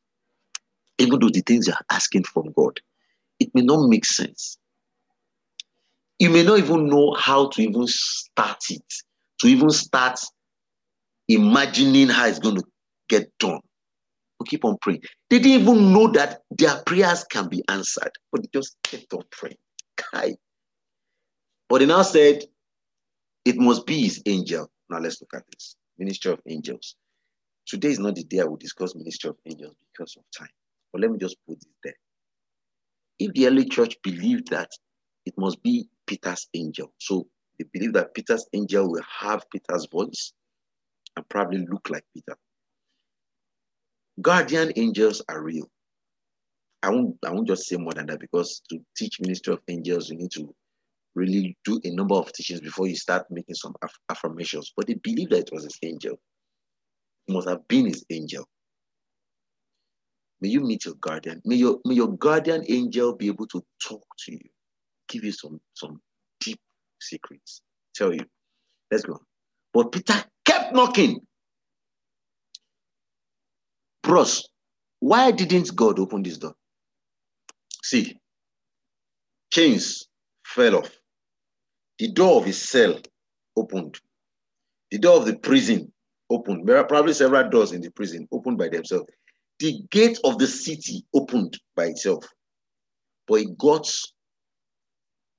Even 1.00 1.20
though 1.20 1.30
the 1.30 1.42
things 1.42 1.66
they 1.66 1.74
are 1.74 1.86
asking 1.92 2.24
from 2.24 2.52
God, 2.54 2.80
it 3.40 3.54
may 3.54 3.62
not 3.62 3.88
make 3.90 4.06
sense. 4.06 4.58
You 6.20 6.30
may 6.30 6.44
not 6.44 6.60
even 6.60 6.88
know 6.88 7.14
how 7.14 7.50
to 7.50 7.62
even 7.62 7.86
start 7.88 8.58
it, 8.70 8.94
to 9.40 9.48
even 9.48 9.70
start 9.70 10.20
imagining 11.28 12.08
how 12.10 12.28
it's 12.28 12.40
going 12.40 12.56
to 12.56 12.64
get 13.08 13.30
done. 13.38 13.60
We 14.40 14.48
keep 14.48 14.66
on 14.66 14.78
praying. 14.82 15.02
They 15.30 15.40
didn't 15.40 15.62
even 15.62 15.94
know 15.94 16.08
that 16.10 16.42
their 16.52 16.82
prayers 16.86 17.24
can 17.24 17.50
be 17.50 17.64
answered, 17.70 18.12
but 18.32 18.42
they 18.42 18.50
just 18.54 18.76
kept 18.84 19.14
on 19.14 19.24
praying. 19.32 19.58
Kai. 19.96 20.36
But 21.70 21.80
they 21.80 21.86
now 21.86 22.02
said, 22.02 22.44
it 23.46 23.58
must 23.58 23.86
be 23.86 24.04
his 24.04 24.22
angel. 24.26 24.70
Now 24.90 25.00
let's 25.00 25.22
look 25.22 25.34
at 25.34 25.44
this. 25.52 25.76
Ministry 25.98 26.32
of 26.32 26.40
Angels. 26.48 26.96
Today 27.66 27.90
is 27.90 28.00
not 28.00 28.16
the 28.16 28.24
day 28.24 28.40
I 28.40 28.46
will 28.46 28.58
discuss 28.58 28.96
Ministry 28.96 29.30
of 29.30 29.38
Angels 29.46 29.76
because 29.92 30.16
of 30.16 30.24
time. 30.38 30.50
But 30.92 31.02
let 31.02 31.12
me 31.12 31.18
just 31.18 31.38
put 31.48 31.58
it 31.58 31.66
there. 31.84 31.94
If 33.20 33.34
the 33.34 33.48
early 33.48 33.66
church 33.66 33.96
believed 34.04 34.50
that 34.50 34.70
it 35.26 35.34
must 35.38 35.62
be 35.64 35.90
Peter's 36.08 36.48
angel, 36.54 36.94
so 36.98 37.28
they 37.60 37.66
believe 37.72 37.94
that 37.94 38.14
Peter's 38.14 38.48
angel 38.54 38.90
will 38.90 39.04
have 39.20 39.44
Peter's 39.52 39.88
voice 39.92 40.34
and 41.16 41.28
probably 41.30 41.66
look 41.70 41.90
like 41.90 42.04
Peter. 42.14 42.38
Guardian 44.22 44.72
angels 44.76 45.22
are 45.30 45.42
real. 45.42 45.70
I 46.84 46.90
won't, 46.90 47.18
I 47.26 47.32
won't 47.32 47.48
just 47.48 47.68
say 47.68 47.78
more 47.78 47.94
than 47.94 48.08
that 48.08 48.20
because 48.20 48.62
to 48.70 48.80
teach 48.96 49.20
ministry 49.20 49.54
of 49.54 49.62
angels, 49.68 50.10
you 50.10 50.18
need 50.18 50.32
to 50.32 50.54
really 51.16 51.58
do 51.66 51.80
a 51.84 51.90
number 51.90 52.16
of 52.16 52.32
teachings 52.32 52.62
before 52.62 52.88
you 52.88 52.96
start 52.96 53.26
making 53.30 53.56
some 53.56 53.74
aff- 53.84 54.00
affirmations. 54.10 54.72
But 54.76 54.88
they 54.88 54.94
believe 54.96 55.30
that 55.30 55.40
it 55.40 55.50
was 55.52 55.64
his 55.64 55.78
angel. 55.84 56.20
It 57.28 57.34
must 57.34 57.50
have 57.50 57.68
been 57.68 57.88
his 57.88 58.06
angel. 58.10 58.48
May 60.40 60.50
you 60.50 60.62
meet 60.62 60.86
your 60.86 60.94
guardian. 60.96 61.42
May 61.46 61.56
your, 61.56 61.80
may 61.84 61.96
your 61.96 62.16
guardian 62.16 62.64
angel 62.70 63.16
be 63.16 63.28
able 63.28 63.48
to 63.48 63.64
talk 63.82 64.06
to 64.26 64.34
you, 64.34 64.50
give 65.08 65.24
you 65.24 65.32
some, 65.32 65.60
some 65.74 66.02
deep 66.40 66.60
secrets, 67.00 67.62
tell 67.96 68.14
you. 68.14 68.26
Let's 68.92 69.04
go. 69.04 69.20
But 69.74 69.92
Peter 69.92 70.24
kept 70.46 70.74
knocking. 70.74 71.20
Bros, 74.04 74.48
why 75.00 75.32
didn't 75.32 75.76
God 75.76 76.00
open 76.00 76.24
this 76.24 76.38
door? 76.38 76.56
See, 77.84 78.18
chains 79.52 80.08
fell 80.46 80.78
off. 80.78 80.92
The 82.00 82.12
door 82.12 82.38
of 82.40 82.46
his 82.46 82.62
cell 82.62 83.00
opened. 83.56 84.00
The 84.92 85.00
door 85.00 85.18
of 85.18 85.26
the 85.26 85.38
prison 85.38 85.92
opened. 86.30 86.68
There 86.68 86.78
are 86.78 86.86
probably 86.86 87.14
several 87.14 87.50
doors 87.50 87.72
in 87.72 87.82
the 87.82 87.92
prison 87.92 88.28
opened 88.32 88.58
by 88.58 88.70
themselves. 88.70 89.10
The 89.60 89.82
gate 89.90 90.20
of 90.24 90.38
the 90.38 90.48
city 90.48 91.06
opened 91.14 91.60
by 91.76 91.88
itself. 91.88 92.26
But 93.28 93.42
he 93.42 93.48
got 93.58 93.92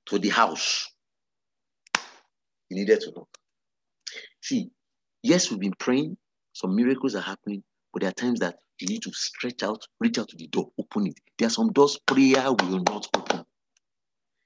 to 0.09 0.19
the 0.19 0.29
house. 0.29 0.89
He 2.69 2.75
needed 2.75 3.01
to 3.01 3.11
knock. 3.15 3.27
See, 4.41 4.69
yes, 5.23 5.49
we've 5.49 5.59
been 5.59 5.73
praying, 5.77 6.17
some 6.53 6.75
miracles 6.75 7.15
are 7.15 7.21
happening, 7.21 7.63
but 7.93 8.01
there 8.01 8.09
are 8.09 8.13
times 8.13 8.39
that 8.39 8.57
you 8.79 8.87
need 8.87 9.01
to 9.03 9.11
stretch 9.11 9.63
out, 9.63 9.85
reach 9.99 10.17
out 10.17 10.29
to 10.29 10.37
the 10.37 10.47
door, 10.47 10.69
open 10.79 11.07
it. 11.07 11.19
There 11.37 11.47
are 11.47 11.51
some 11.51 11.71
doors 11.71 11.99
prayer 12.05 12.51
will 12.51 12.83
not 12.87 13.07
open. 13.15 13.45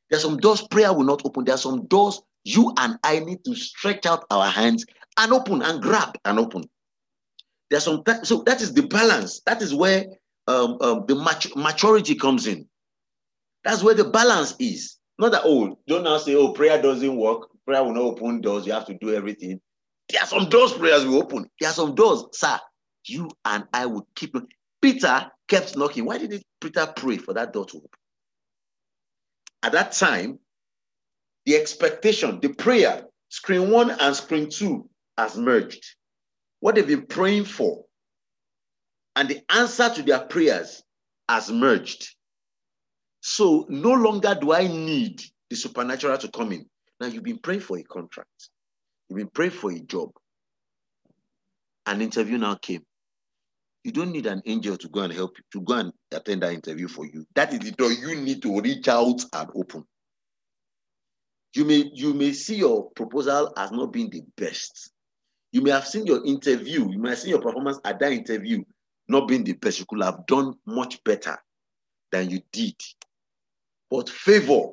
There 0.09 0.17
are 0.17 0.21
some 0.21 0.37
doors 0.37 0.61
prayer 0.67 0.93
will 0.93 1.05
not 1.05 1.21
open. 1.25 1.45
There 1.45 1.55
are 1.55 1.59
some 1.59 1.85
doors 1.87 2.21
you 2.43 2.73
and 2.77 2.97
I 3.03 3.19
need 3.19 3.43
to 3.45 3.55
stretch 3.55 4.05
out 4.05 4.25
our 4.29 4.47
hands 4.47 4.85
and 5.17 5.31
open 5.31 5.61
and 5.61 5.81
grab 5.81 6.17
and 6.25 6.39
open. 6.39 6.63
There 7.69 7.77
are 7.77 7.81
some 7.81 8.03
so 8.23 8.43
that 8.45 8.61
is 8.61 8.73
the 8.73 8.83
balance. 8.87 9.41
That 9.45 9.61
is 9.61 9.73
where 9.73 10.05
um, 10.47 10.77
um, 10.81 11.05
the 11.07 11.15
mat- 11.15 11.55
maturity 11.55 12.15
comes 12.15 12.47
in. 12.47 12.67
That's 13.63 13.81
where 13.81 13.95
the 13.95 14.03
balance 14.05 14.55
is. 14.59 14.97
Not 15.19 15.31
that 15.31 15.41
oh, 15.45 15.77
don't 15.87 16.03
now 16.03 16.17
say 16.17 16.35
oh 16.35 16.53
prayer 16.53 16.81
doesn't 16.81 17.15
work. 17.15 17.49
Prayer 17.65 17.83
will 17.83 17.93
not 17.93 18.03
open 18.03 18.41
doors. 18.41 18.65
You 18.65 18.73
have 18.73 18.87
to 18.87 18.97
do 18.99 19.13
everything. 19.15 19.61
There 20.09 20.21
are 20.21 20.27
some 20.27 20.49
doors 20.49 20.73
prayers 20.73 21.05
will 21.05 21.17
open. 21.17 21.49
There 21.59 21.69
are 21.69 21.73
some 21.73 21.95
doors, 21.95 22.25
sir. 22.33 22.59
You 23.05 23.29
and 23.45 23.65
I 23.73 23.85
would 23.85 24.03
keep. 24.15 24.35
Peter 24.81 25.31
kept 25.47 25.77
knocking. 25.77 26.05
Why 26.05 26.17
didn't 26.17 26.43
Peter 26.59 26.91
pray 26.95 27.17
for 27.17 27.33
that 27.33 27.53
door 27.53 27.65
to 27.65 27.77
open? 27.77 27.89
At 29.61 29.71
that 29.73 29.93
time, 29.93 30.39
the 31.45 31.55
expectation, 31.55 32.39
the 32.41 32.49
prayer, 32.49 33.05
screen 33.29 33.69
one 33.69 33.91
and 33.91 34.15
screen 34.15 34.49
two 34.49 34.89
has 35.17 35.37
merged. 35.37 35.85
What 36.59 36.75
they've 36.75 36.87
been 36.87 37.05
praying 37.05 37.45
for 37.45 37.85
and 39.15 39.29
the 39.29 39.41
answer 39.49 39.89
to 39.89 40.01
their 40.01 40.19
prayers 40.19 40.83
has 41.29 41.51
merged. 41.51 42.15
So 43.25 43.65
no 43.69 43.93
longer 43.93 44.37
do 44.39 44.51
I 44.51 44.67
need 44.67 45.23
the 45.49 45.55
supernatural 45.55 46.17
to 46.17 46.27
come 46.27 46.51
in. 46.51 46.65
Now 46.99 47.07
you've 47.07 47.23
been 47.23 47.37
praying 47.37 47.61
for 47.61 47.77
a 47.77 47.83
contract, 47.83 48.49
you've 49.07 49.17
been 49.17 49.29
praying 49.29 49.51
for 49.51 49.71
a 49.71 49.79
job. 49.79 50.11
An 51.85 52.01
interview 52.01 52.37
now 52.37 52.55
came. 52.55 52.83
You 53.85 53.93
don't 53.93 54.11
need 54.11 54.25
an 54.25 54.41
angel 54.45 54.75
to 54.75 54.89
go 54.89 55.01
and 55.01 55.13
help 55.13 55.37
you, 55.37 55.43
to 55.53 55.61
go 55.65 55.75
and 55.75 55.93
attend 56.11 56.43
that 56.43 56.51
interview 56.51 56.89
for 56.89 57.05
you. 57.05 57.25
That 57.33 57.53
is 57.53 57.59
the 57.59 57.71
door 57.71 57.93
you 57.93 58.13
need 58.15 58.41
to 58.41 58.59
reach 58.59 58.89
out 58.89 59.23
and 59.33 59.49
open. 59.55 59.85
You 61.55 61.63
may, 61.63 61.89
you 61.93 62.13
may 62.13 62.33
see 62.33 62.57
your 62.57 62.91
proposal 62.91 63.53
as 63.55 63.71
not 63.71 63.93
being 63.93 64.09
the 64.09 64.23
best. 64.35 64.91
You 65.53 65.61
may 65.61 65.71
have 65.71 65.87
seen 65.87 66.05
your 66.05 66.25
interview, 66.25 66.89
you 66.89 66.99
may 66.99 67.11
have 67.11 67.19
seen 67.19 67.29
your 67.31 67.41
performance 67.41 67.79
at 67.85 67.99
that 67.99 68.11
interview 68.11 68.63
not 69.07 69.29
being 69.29 69.45
the 69.45 69.53
best. 69.53 69.79
You 69.79 69.85
could 69.87 70.03
have 70.03 70.25
done 70.25 70.55
much 70.65 71.01
better. 71.05 71.37
than 72.11 72.29
you 72.29 72.39
did. 72.51 72.75
But 73.93 74.09
favor 74.09 74.71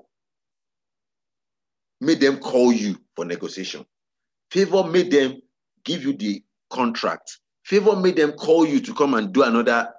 made 2.01 2.21
them 2.21 2.39
call 2.39 2.73
you 2.73 2.97
for 3.15 3.27
negotiation. 3.27 3.85
Favor 4.51 4.85
made 4.85 5.11
them 5.11 5.43
give 5.85 6.03
you 6.05 6.17
the 6.17 6.43
contract. 6.71 7.39
Favor 7.63 7.97
made 7.97 8.17
them 8.17 8.33
call 8.33 8.65
you 8.67 8.81
to 8.81 8.95
come 8.95 9.13
and 9.13 9.31
do 9.31 9.43
another 9.43 9.91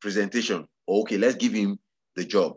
presentation. 0.00 0.64
Oh, 0.86 1.00
okay, 1.00 1.18
let's 1.18 1.34
give 1.34 1.52
him 1.52 1.76
the 2.14 2.24
job. 2.24 2.54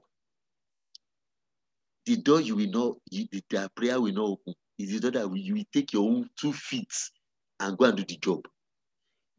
The 2.05 2.17
door 2.17 2.39
you 2.39 2.55
will 2.55 3.01
you, 3.09 3.25
the 3.31 3.71
prayer 3.75 3.99
will 3.99 4.13
not 4.13 4.29
open. 4.29 4.53
Is 4.77 4.91
the 4.91 5.09
door 5.09 5.23
that 5.23 5.35
you 5.35 5.55
will 5.55 5.65
take 5.73 5.91
your 5.91 6.07
own 6.07 6.29
two 6.39 6.53
feet 6.53 6.93
and 7.59 7.75
go 7.79 7.85
and 7.85 7.97
do 7.97 8.05
the 8.05 8.17
job. 8.17 8.47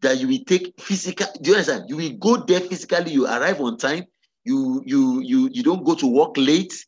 That 0.00 0.18
you 0.18 0.26
will 0.26 0.44
take 0.44 0.80
physical, 0.80 1.28
do 1.40 1.50
you 1.50 1.56
understand? 1.58 1.84
You 1.88 1.96
will 1.96 2.12
go 2.14 2.38
there 2.44 2.58
physically, 2.58 3.12
you 3.12 3.26
arrive 3.26 3.60
on 3.60 3.78
time, 3.78 4.06
you 4.46 4.82
you 4.86 5.20
you 5.20 5.50
you 5.52 5.62
don't 5.62 5.84
go 5.84 5.94
to 5.96 6.06
work 6.06 6.36
late. 6.36 6.86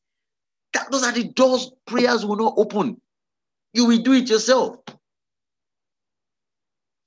That 0.73 0.90
those 0.90 1.03
are 1.03 1.12
the 1.12 1.25
doors 1.25 1.71
prayers 1.87 2.25
will 2.25 2.37
not 2.37 2.55
open. 2.57 3.01
You 3.75 3.87
will 3.87 3.99
do 3.99 4.12
it 4.12 4.31
yourself. 4.31 4.77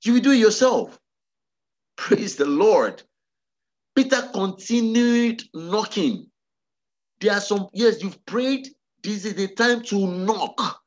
You 0.04 0.14
will 0.14 0.20
do 0.20 0.32
it 0.32 0.38
yourself. 0.38 0.98
Praise 1.96 2.36
the 2.36 2.44
Lord. 2.44 3.02
Peter 3.94 4.28
continued 4.32 5.42
knocking. 5.54 6.26
There 7.20 7.32
are 7.32 7.40
some, 7.40 7.68
yes, 7.72 8.02
you've 8.02 8.24
prayed. 8.26 8.68
This 9.02 9.24
is 9.24 9.34
the 9.34 9.48
time 9.48 9.82
to 9.84 10.06
knock. 10.06 10.80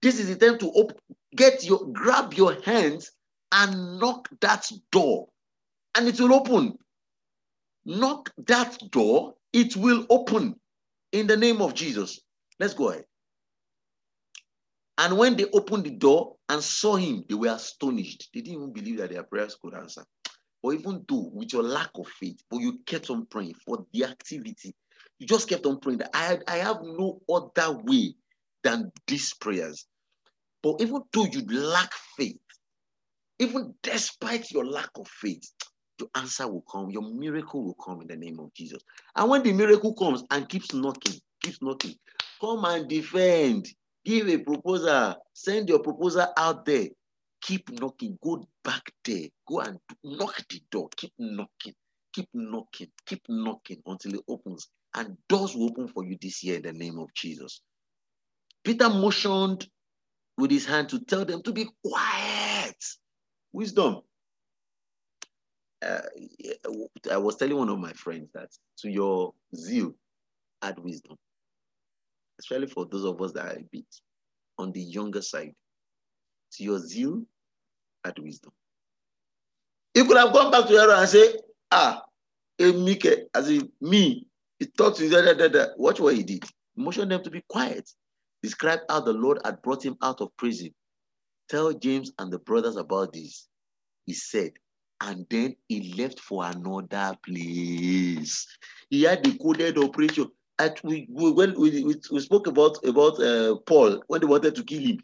This 0.00 0.18
is 0.18 0.28
the 0.28 0.36
time 0.36 0.58
to 0.58 0.88
get 1.36 1.64
your, 1.64 1.86
grab 1.92 2.34
your 2.34 2.60
hands 2.62 3.12
and 3.52 4.00
knock 4.00 4.28
that 4.40 4.70
door, 4.90 5.28
and 5.94 6.08
it 6.08 6.18
will 6.20 6.34
open. 6.34 6.78
Knock 7.84 8.30
that 8.46 8.78
door, 8.90 9.34
it 9.52 9.76
will 9.76 10.06
open 10.10 10.56
in 11.12 11.26
the 11.26 11.36
name 11.36 11.60
of 11.60 11.74
Jesus. 11.74 12.20
Let's 12.60 12.74
go 12.74 12.90
ahead. 12.90 13.04
And 14.98 15.18
when 15.18 15.36
they 15.36 15.46
opened 15.52 15.84
the 15.84 15.90
door 15.90 16.36
and 16.48 16.62
saw 16.62 16.96
him, 16.96 17.24
they 17.28 17.34
were 17.34 17.48
astonished. 17.48 18.30
They 18.32 18.40
didn't 18.40 18.60
even 18.60 18.72
believe 18.72 18.98
that 18.98 19.10
their 19.10 19.24
prayers 19.24 19.56
could 19.60 19.74
answer. 19.74 20.04
Or 20.62 20.74
even 20.74 21.04
though 21.08 21.30
with 21.32 21.52
your 21.52 21.64
lack 21.64 21.90
of 21.96 22.06
faith, 22.06 22.40
but 22.50 22.60
you 22.60 22.78
kept 22.86 23.10
on 23.10 23.26
praying 23.26 23.54
for 23.66 23.84
the 23.92 24.04
activity, 24.04 24.74
you 25.18 25.26
just 25.26 25.48
kept 25.48 25.66
on 25.66 25.80
praying 25.80 25.98
that 25.98 26.10
I, 26.14 26.38
I 26.46 26.58
have 26.58 26.78
no 26.82 27.20
other 27.28 27.78
way 27.82 28.14
than 28.62 28.92
these 29.06 29.34
prayers. 29.34 29.86
But 30.62 30.80
even 30.80 31.02
though 31.12 31.24
you 31.24 31.42
lack 31.48 31.92
faith, 32.16 32.38
even 33.40 33.74
despite 33.82 34.52
your 34.52 34.64
lack 34.64 34.90
of 34.96 35.08
faith, 35.08 35.50
your 35.98 36.08
answer 36.16 36.48
will 36.48 36.64
come, 36.70 36.90
your 36.90 37.02
miracle 37.02 37.64
will 37.64 37.74
come 37.74 38.02
in 38.02 38.08
the 38.08 38.16
name 38.16 38.38
of 38.40 38.52
Jesus. 38.54 38.82
And 39.16 39.30
when 39.30 39.42
the 39.42 39.52
miracle 39.52 39.94
comes 39.94 40.24
and 40.30 40.48
keeps 40.48 40.72
knocking, 40.74 41.20
keeps 41.42 41.62
knocking, 41.62 41.94
come 42.40 42.64
and 42.64 42.88
defend, 42.88 43.68
give 44.04 44.28
a 44.28 44.38
proposal, 44.38 45.16
send 45.32 45.68
your 45.68 45.80
proposal 45.80 46.26
out 46.36 46.64
there, 46.66 46.88
keep 47.42 47.70
knocking, 47.80 48.18
go 48.22 48.46
back 48.64 48.82
there, 49.04 49.28
go 49.48 49.60
and 49.60 49.78
knock 50.04 50.36
the 50.48 50.60
door, 50.70 50.88
keep 50.96 51.12
knocking, 51.18 51.74
keep 52.14 52.28
knocking, 52.34 52.88
keep 53.06 53.22
knocking 53.28 53.78
until 53.86 54.14
it 54.14 54.22
opens. 54.28 54.68
And 54.94 55.16
doors 55.28 55.54
will 55.56 55.70
open 55.70 55.88
for 55.88 56.04
you 56.04 56.18
this 56.20 56.42
year 56.44 56.56
in 56.56 56.62
the 56.62 56.72
name 56.72 56.98
of 56.98 57.12
Jesus. 57.14 57.62
Peter 58.64 58.88
motioned 58.88 59.66
with 60.38 60.50
his 60.50 60.66
hand 60.66 60.88
to 60.90 61.00
tell 61.00 61.24
them 61.24 61.42
to 61.42 61.52
be 61.52 61.68
quiet. 61.84 62.76
Wisdom. 63.52 64.00
Uh, 65.82 66.02
I 67.10 67.16
was 67.16 67.36
telling 67.36 67.56
one 67.56 67.68
of 67.68 67.78
my 67.78 67.92
friends 67.92 68.30
that 68.34 68.50
to 68.78 68.90
your 68.90 69.32
zeal, 69.54 69.94
add 70.62 70.78
wisdom. 70.78 71.16
Especially 72.38 72.66
for 72.68 72.86
those 72.86 73.04
of 73.04 73.20
us 73.20 73.32
that 73.32 73.46
are 73.46 73.58
a 73.58 73.64
bit 73.70 73.84
on 74.58 74.72
the 74.72 74.80
younger 74.80 75.22
side. 75.22 75.54
To 76.52 76.64
your 76.64 76.78
zeal, 76.78 77.22
add 78.04 78.18
wisdom. 78.18 78.52
He 79.94 80.04
could 80.04 80.16
have 80.16 80.32
gone 80.32 80.50
back 80.50 80.66
to 80.68 80.74
Aaron 80.74 80.98
and 80.98 81.08
say, 81.08 81.34
ah, 81.70 82.02
Mike, 82.58 83.28
as 83.34 83.50
in 83.50 83.70
me, 83.80 84.26
he 84.58 84.66
thought 84.66 84.96
to 84.96 85.08
da, 85.08 85.32
da, 85.32 85.48
da, 85.48 85.66
watch 85.76 86.00
what 86.00 86.14
he 86.14 86.22
did. 86.22 86.44
Motion 86.76 87.08
them 87.08 87.22
to 87.22 87.30
be 87.30 87.42
quiet. 87.48 87.90
Describe 88.42 88.80
how 88.88 89.00
the 89.00 89.12
Lord 89.12 89.38
had 89.44 89.60
brought 89.62 89.84
him 89.84 89.96
out 90.02 90.20
of 90.20 90.36
prison. 90.36 90.70
Tell 91.48 91.72
James 91.72 92.12
and 92.18 92.32
the 92.32 92.38
brothers 92.38 92.76
about 92.76 93.12
this. 93.12 93.48
He 94.06 94.14
said, 94.14 94.52
and 95.02 95.26
then 95.30 95.56
he 95.68 95.94
left 95.98 96.20
for 96.20 96.44
another 96.44 97.16
place. 97.26 98.46
He 98.88 99.02
had 99.02 99.24
the 99.24 99.36
coded 99.38 99.78
operation. 99.78 100.28
At 100.58 100.82
we, 100.84 101.08
we 101.10 101.32
when 101.32 101.58
we, 101.58 101.96
we, 102.10 102.20
spoke 102.20 102.46
about 102.46 102.78
about 102.84 103.20
uh, 103.20 103.56
Paul 103.66 104.02
when 104.06 104.20
they 104.20 104.26
wanted 104.26 104.54
to 104.54 104.62
kill 104.62 104.80
him, 104.80 104.98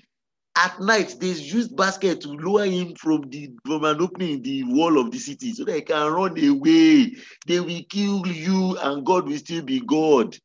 at 0.56 0.78
night 0.80 1.16
they 1.20 1.28
used 1.28 1.74
basket 1.74 2.20
to 2.20 2.28
lower 2.28 2.66
him 2.66 2.94
from 2.94 3.28
the 3.30 3.50
from 3.66 3.84
an 3.84 4.00
opening 4.00 4.34
in 4.34 4.42
the 4.42 4.62
wall 4.64 4.98
of 4.98 5.10
the 5.10 5.18
city 5.18 5.52
so 5.52 5.64
they 5.64 5.80
can 5.80 6.12
run 6.12 6.38
away. 6.38 7.16
They 7.46 7.60
will 7.60 7.82
kill 7.88 8.26
you 8.26 8.76
and 8.76 9.04
god 9.04 9.26
will 9.26 9.38
still 9.38 9.62
be 9.62 9.80
god. 9.80 10.36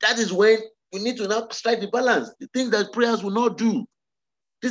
That 0.00 0.18
is 0.18 0.32
when 0.32 0.58
we 0.92 1.00
need 1.00 1.18
to 1.18 1.28
now 1.28 1.46
strike 1.50 1.80
the 1.80 1.88
balance. 1.88 2.30
The 2.40 2.48
things 2.54 2.70
that 2.70 2.92
prayers 2.92 3.22
will 3.22 3.30
not 3.30 3.58
do 3.58 3.86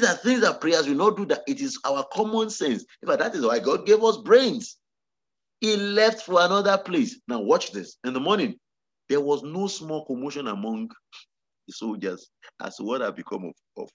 these 0.01 0.09
are 0.09 0.15
things 0.15 0.41
that 0.41 0.61
prayers 0.61 0.87
will 0.87 0.95
not 0.95 1.17
do 1.17 1.25
that 1.25 1.41
it 1.47 1.61
is 1.61 1.79
our 1.85 2.05
common 2.13 2.49
sense 2.49 2.85
in 3.01 3.07
fact 3.07 3.19
that 3.19 3.35
is 3.35 3.45
why 3.45 3.59
god 3.59 3.85
gave 3.85 4.03
us 4.03 4.17
brains 4.17 4.77
he 5.61 5.75
left 5.75 6.21
for 6.21 6.41
another 6.41 6.77
place 6.77 7.19
now 7.27 7.39
watch 7.39 7.71
this 7.71 7.97
in 8.03 8.13
the 8.13 8.19
morning 8.19 8.55
there 9.09 9.21
was 9.21 9.43
no 9.43 9.67
small 9.67 10.05
commotion 10.05 10.47
among 10.47 10.89
the 11.67 11.73
soldiers 11.73 12.29
as 12.61 12.75
to 12.77 12.83
what 12.83 13.01
had 13.01 13.15
become 13.15 13.45
of, 13.45 13.53
of 13.77 13.89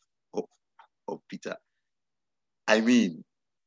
of 1.10 1.20
Peter. 1.28 1.56
I 2.66 2.80
mean, 2.80 3.24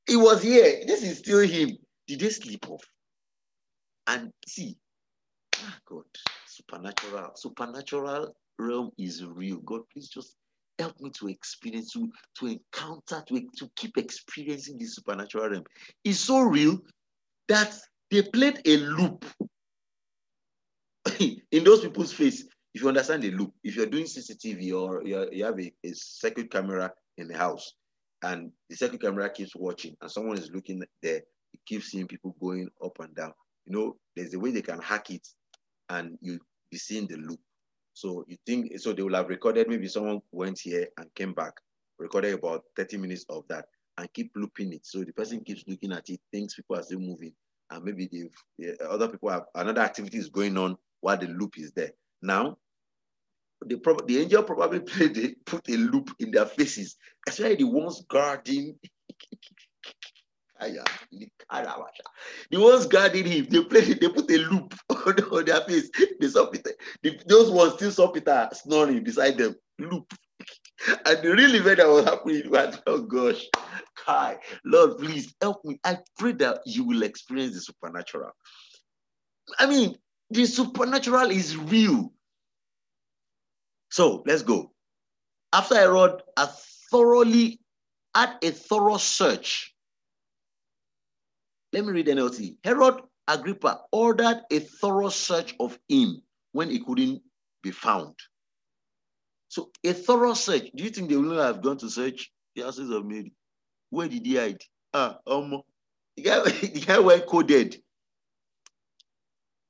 he 0.08 0.15
was 0.15 0.41
here. 0.41 0.84
This 0.88 1.04
is 1.04 1.19
still 1.19 1.39
him. 1.39 1.78
Did 2.08 2.19
they 2.19 2.30
sleep 2.30 2.69
off? 2.69 2.84
And 4.08 4.32
see, 4.48 4.78
ah, 5.62 5.78
God, 5.88 6.04
supernatural, 6.46 7.32
supernatural 7.36 8.36
realm 8.60 8.91
is 8.98 9.24
real. 9.26 9.58
God, 9.58 9.82
please 9.91 10.10
just 10.10 10.36
help 10.79 10.99
me 10.99 11.09
to 11.12 11.27
experience, 11.27 11.93
to, 11.93 12.09
to 12.39 12.47
encounter, 12.47 13.23
to, 13.27 13.41
to 13.57 13.69
keep 13.75 13.97
experiencing 13.97 14.77
this 14.77 14.95
supernatural 14.95 15.49
realm. 15.49 15.63
It's 16.03 16.19
so 16.19 16.41
real 16.41 16.79
that 17.47 17.77
they 18.09 18.21
played 18.23 18.62
a 18.65 18.77
loop 18.77 19.25
in 21.19 21.63
those 21.63 21.81
people's 21.81 22.13
face. 22.13 22.45
If 22.73 22.81
you 22.81 22.88
understand 22.88 23.23
the 23.23 23.31
loop, 23.31 23.53
if 23.63 23.75
you're 23.75 23.86
doing 23.86 24.05
CCTV 24.05 24.73
or 24.73 25.05
you 25.05 25.45
have 25.45 25.59
a, 25.59 25.71
a 25.83 25.93
circuit 25.93 26.51
camera 26.51 26.91
in 27.17 27.27
the 27.27 27.38
house 27.38 27.73
and 28.23 28.51
the 28.69 28.75
second 28.75 28.99
camera 28.99 29.29
keeps 29.29 29.55
watching 29.55 29.95
and 30.02 30.10
someone 30.10 30.37
is 30.37 30.50
looking 30.52 30.83
there, 31.02 31.17
it 31.17 31.60
keeps 31.67 31.91
seeing 31.91 32.08
people 32.08 32.35
going 32.41 32.69
up 32.83 32.98
and 33.00 33.13
down. 33.15 33.33
You 33.65 33.77
know, 33.77 33.95
there's 34.15 34.33
a 34.33 34.39
way 34.39 34.52
they 34.52 34.62
can 34.62 34.81
hack 34.81 35.12
it 35.12 35.27
and 35.89 36.17
you'll 36.21 36.39
be 36.71 36.77
seeing 36.77 37.08
the 37.08 37.17
loop. 37.17 37.39
So 37.94 38.25
you 38.27 38.37
think, 38.46 38.79
so 38.79 38.94
they 38.94 39.04
will 39.04 39.15
have 39.15 39.29
recorded, 39.29 39.69
maybe 39.69 39.87
someone 39.87 40.21
went 40.31 40.60
here 40.60 40.87
and 40.98 41.13
came 41.15 41.33
back, 41.33 41.54
recorded 42.00 42.33
about 42.33 42.63
30 42.75 42.98
minutes 42.98 43.25
of 43.29 43.44
that 43.50 43.65
and 43.98 44.12
keep 44.13 44.31
looping 44.35 44.73
it. 44.73 44.85
So 44.85 45.04
the 45.04 45.13
person 45.13 45.44
keeps 45.44 45.63
looking 45.67 45.91
at 45.91 46.10
it, 46.10 46.19
thinks 46.31 46.56
people 46.56 46.77
are 46.77 46.83
still 46.83 47.00
moving 47.00 47.33
and 47.69 47.83
maybe 47.83 48.10
they've, 48.12 48.77
other 48.87 49.08
people 49.08 49.29
have, 49.29 49.46
another 49.56 49.81
activity 49.81 50.17
is 50.17 50.29
going 50.29 50.58
on 50.58 50.77
while 51.02 51.17
the 51.17 51.27
loop 51.27 51.58
is 51.58 51.71
there. 51.71 51.91
Now, 52.21 52.58
the, 53.65 53.79
the 54.08 54.19
angel 54.19 54.44
probably 54.44 54.79
played 54.81 55.15
the, 55.15 55.35
put 55.46 55.67
a 55.69 55.77
loop 55.77 56.10
in 56.19 56.31
their 56.31 56.46
faces, 56.46 56.98
especially 57.27 57.58
the 57.58 57.63
ones 57.65 58.04
guarding. 58.10 58.75
the 62.51 62.59
ones 62.59 62.85
guarding 62.87 63.25
him, 63.25 63.45
they 63.49 63.63
played, 63.63 63.99
they 63.99 64.09
put 64.09 64.29
a 64.31 64.37
loop 64.37 64.73
on, 64.89 65.19
on 65.31 65.45
their 65.45 65.61
face. 65.61 65.89
They 66.19 66.27
saw 66.27 66.47
Peter. 66.47 66.71
The, 67.01 67.19
those 67.27 67.51
ones 67.51 67.73
still 67.73 67.91
saw 67.91 68.07
Peter 68.09 68.49
snoring 68.53 69.03
beside 69.03 69.37
them. 69.37 69.55
Loop. 69.79 70.13
And 71.05 71.23
the 71.23 71.33
real 71.33 71.55
event 71.55 71.77
that 71.77 71.87
was 71.87 72.03
happening 72.03 72.43
was, 72.49 72.77
oh 72.87 73.03
gosh, 73.03 73.45
Kai, 73.95 74.37
Lord, 74.65 74.97
please 74.97 75.33
help 75.41 75.63
me. 75.63 75.79
I 75.83 75.99
pray 76.17 76.33
that 76.33 76.61
you 76.65 76.83
will 76.83 77.03
experience 77.03 77.53
the 77.53 77.61
supernatural. 77.61 78.31
I 79.59 79.67
mean, 79.67 79.95
the 80.29 80.45
supernatural 80.45 81.29
is 81.31 81.55
real. 81.55 82.11
So 83.91 84.23
let's 84.25 84.41
go. 84.41 84.71
After 85.53 85.75
I 85.75 85.81
Herod 85.81 86.21
had 86.35 86.49
thoroughly 86.91 87.59
had 88.15 88.37
a 88.41 88.51
thorough 88.51 88.97
search. 88.97 89.73
Let 91.74 91.86
me 91.86 91.92
read 91.92 92.06
NLT. 92.06 92.58
Herod 92.63 93.02
Agrippa 93.28 93.82
ordered 93.92 94.44
a 94.52 94.60
thorough 94.60 95.10
search 95.10 95.56
of 95.60 95.78
him 95.90 96.21
when 96.52 96.69
he 96.69 96.80
couldn't 96.80 97.24
be 97.63 97.71
found. 97.71 98.13
So 99.48 99.71
a 99.84 99.94
thorough 99.94 100.36
search. 100.36 100.69
Do 100.76 100.84
you 100.84 100.92
think 100.92 101.10
they 101.10 101.15
will 101.15 101.42
have 101.42 101.63
gone 101.63 101.78
to 101.78 101.90
search 101.90 102.32
the 102.56 102.62
houses 102.62 102.92
of 102.92 103.06
Mary? 103.06 103.34
Where 103.90 104.08
did 104.08 104.24
he 104.24 104.36
hide? 104.36 104.62
Ah, 104.94 105.17
um, 105.26 105.63
the 106.15 106.21
guy, 106.21 106.44
the 106.50 106.84
guy 106.86 107.00
went 107.00 107.26
coded. 107.26 107.82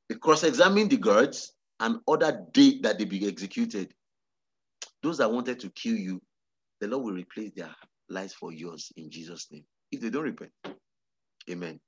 They 0.10 0.16
cross-examined 0.16 0.90
the 0.90 0.98
guards 0.98 1.54
and 1.80 2.00
ordered 2.06 2.48
they, 2.54 2.80
that 2.84 3.00
they 3.00 3.06
be 3.06 3.26
executed. 3.26 3.94
Those 5.02 5.20
that 5.20 5.32
wanted 5.32 5.62
to 5.62 5.70
kill 5.70 5.96
you, 5.96 6.22
the 6.82 6.88
Lord 6.88 7.06
will 7.06 7.14
replace 7.14 7.52
their 7.56 7.74
lives 8.10 8.34
for 8.34 8.52
yours 8.52 8.92
in 8.98 9.10
Jesus' 9.10 9.48
name. 9.52 9.64
If 9.92 10.02
they 10.02 10.10
don't 10.10 10.24
repent. 10.24 10.52
Amen. 11.50 11.80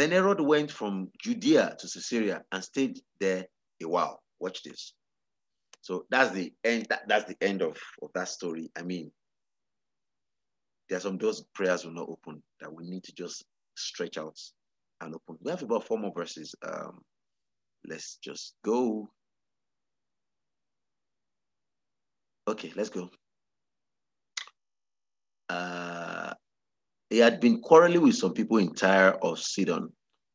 Then 0.00 0.12
Herod 0.12 0.40
went 0.40 0.70
from 0.70 1.10
Judea 1.22 1.76
to 1.78 1.86
Caesarea 1.86 2.42
and 2.50 2.64
stayed 2.64 3.00
there 3.20 3.44
a 3.82 3.86
while. 3.86 4.22
Watch 4.38 4.62
this. 4.62 4.94
So 5.82 6.06
that's 6.10 6.30
the 6.30 6.54
end. 6.64 6.86
That, 6.88 7.06
that's 7.06 7.26
the 7.26 7.36
end 7.42 7.60
of, 7.60 7.76
of 8.00 8.08
that 8.14 8.28
story. 8.28 8.70
I 8.74 8.80
mean, 8.80 9.12
there 10.88 10.96
are 10.96 11.02
some 11.02 11.18
those 11.18 11.44
prayers 11.54 11.84
will 11.84 11.92
not 11.92 12.08
open 12.08 12.42
that 12.62 12.72
we 12.72 12.88
need 12.88 13.04
to 13.04 13.14
just 13.14 13.44
stretch 13.76 14.16
out 14.16 14.38
and 15.02 15.14
open. 15.14 15.36
We 15.42 15.50
have 15.50 15.62
about 15.62 15.86
four 15.86 15.98
more 15.98 16.14
verses. 16.16 16.54
Um, 16.66 17.02
let's 17.86 18.16
just 18.24 18.54
go. 18.64 19.10
Okay, 22.48 22.72
let's 22.74 22.88
go. 22.88 23.10
Uh, 25.50 26.32
he 27.10 27.18
had 27.18 27.40
been 27.40 27.60
quarreling 27.60 28.02
with 28.02 28.14
some 28.14 28.32
people 28.32 28.58
in 28.58 28.72
Tyre 28.72 29.18
of 29.22 29.40
Sidon. 29.40 29.92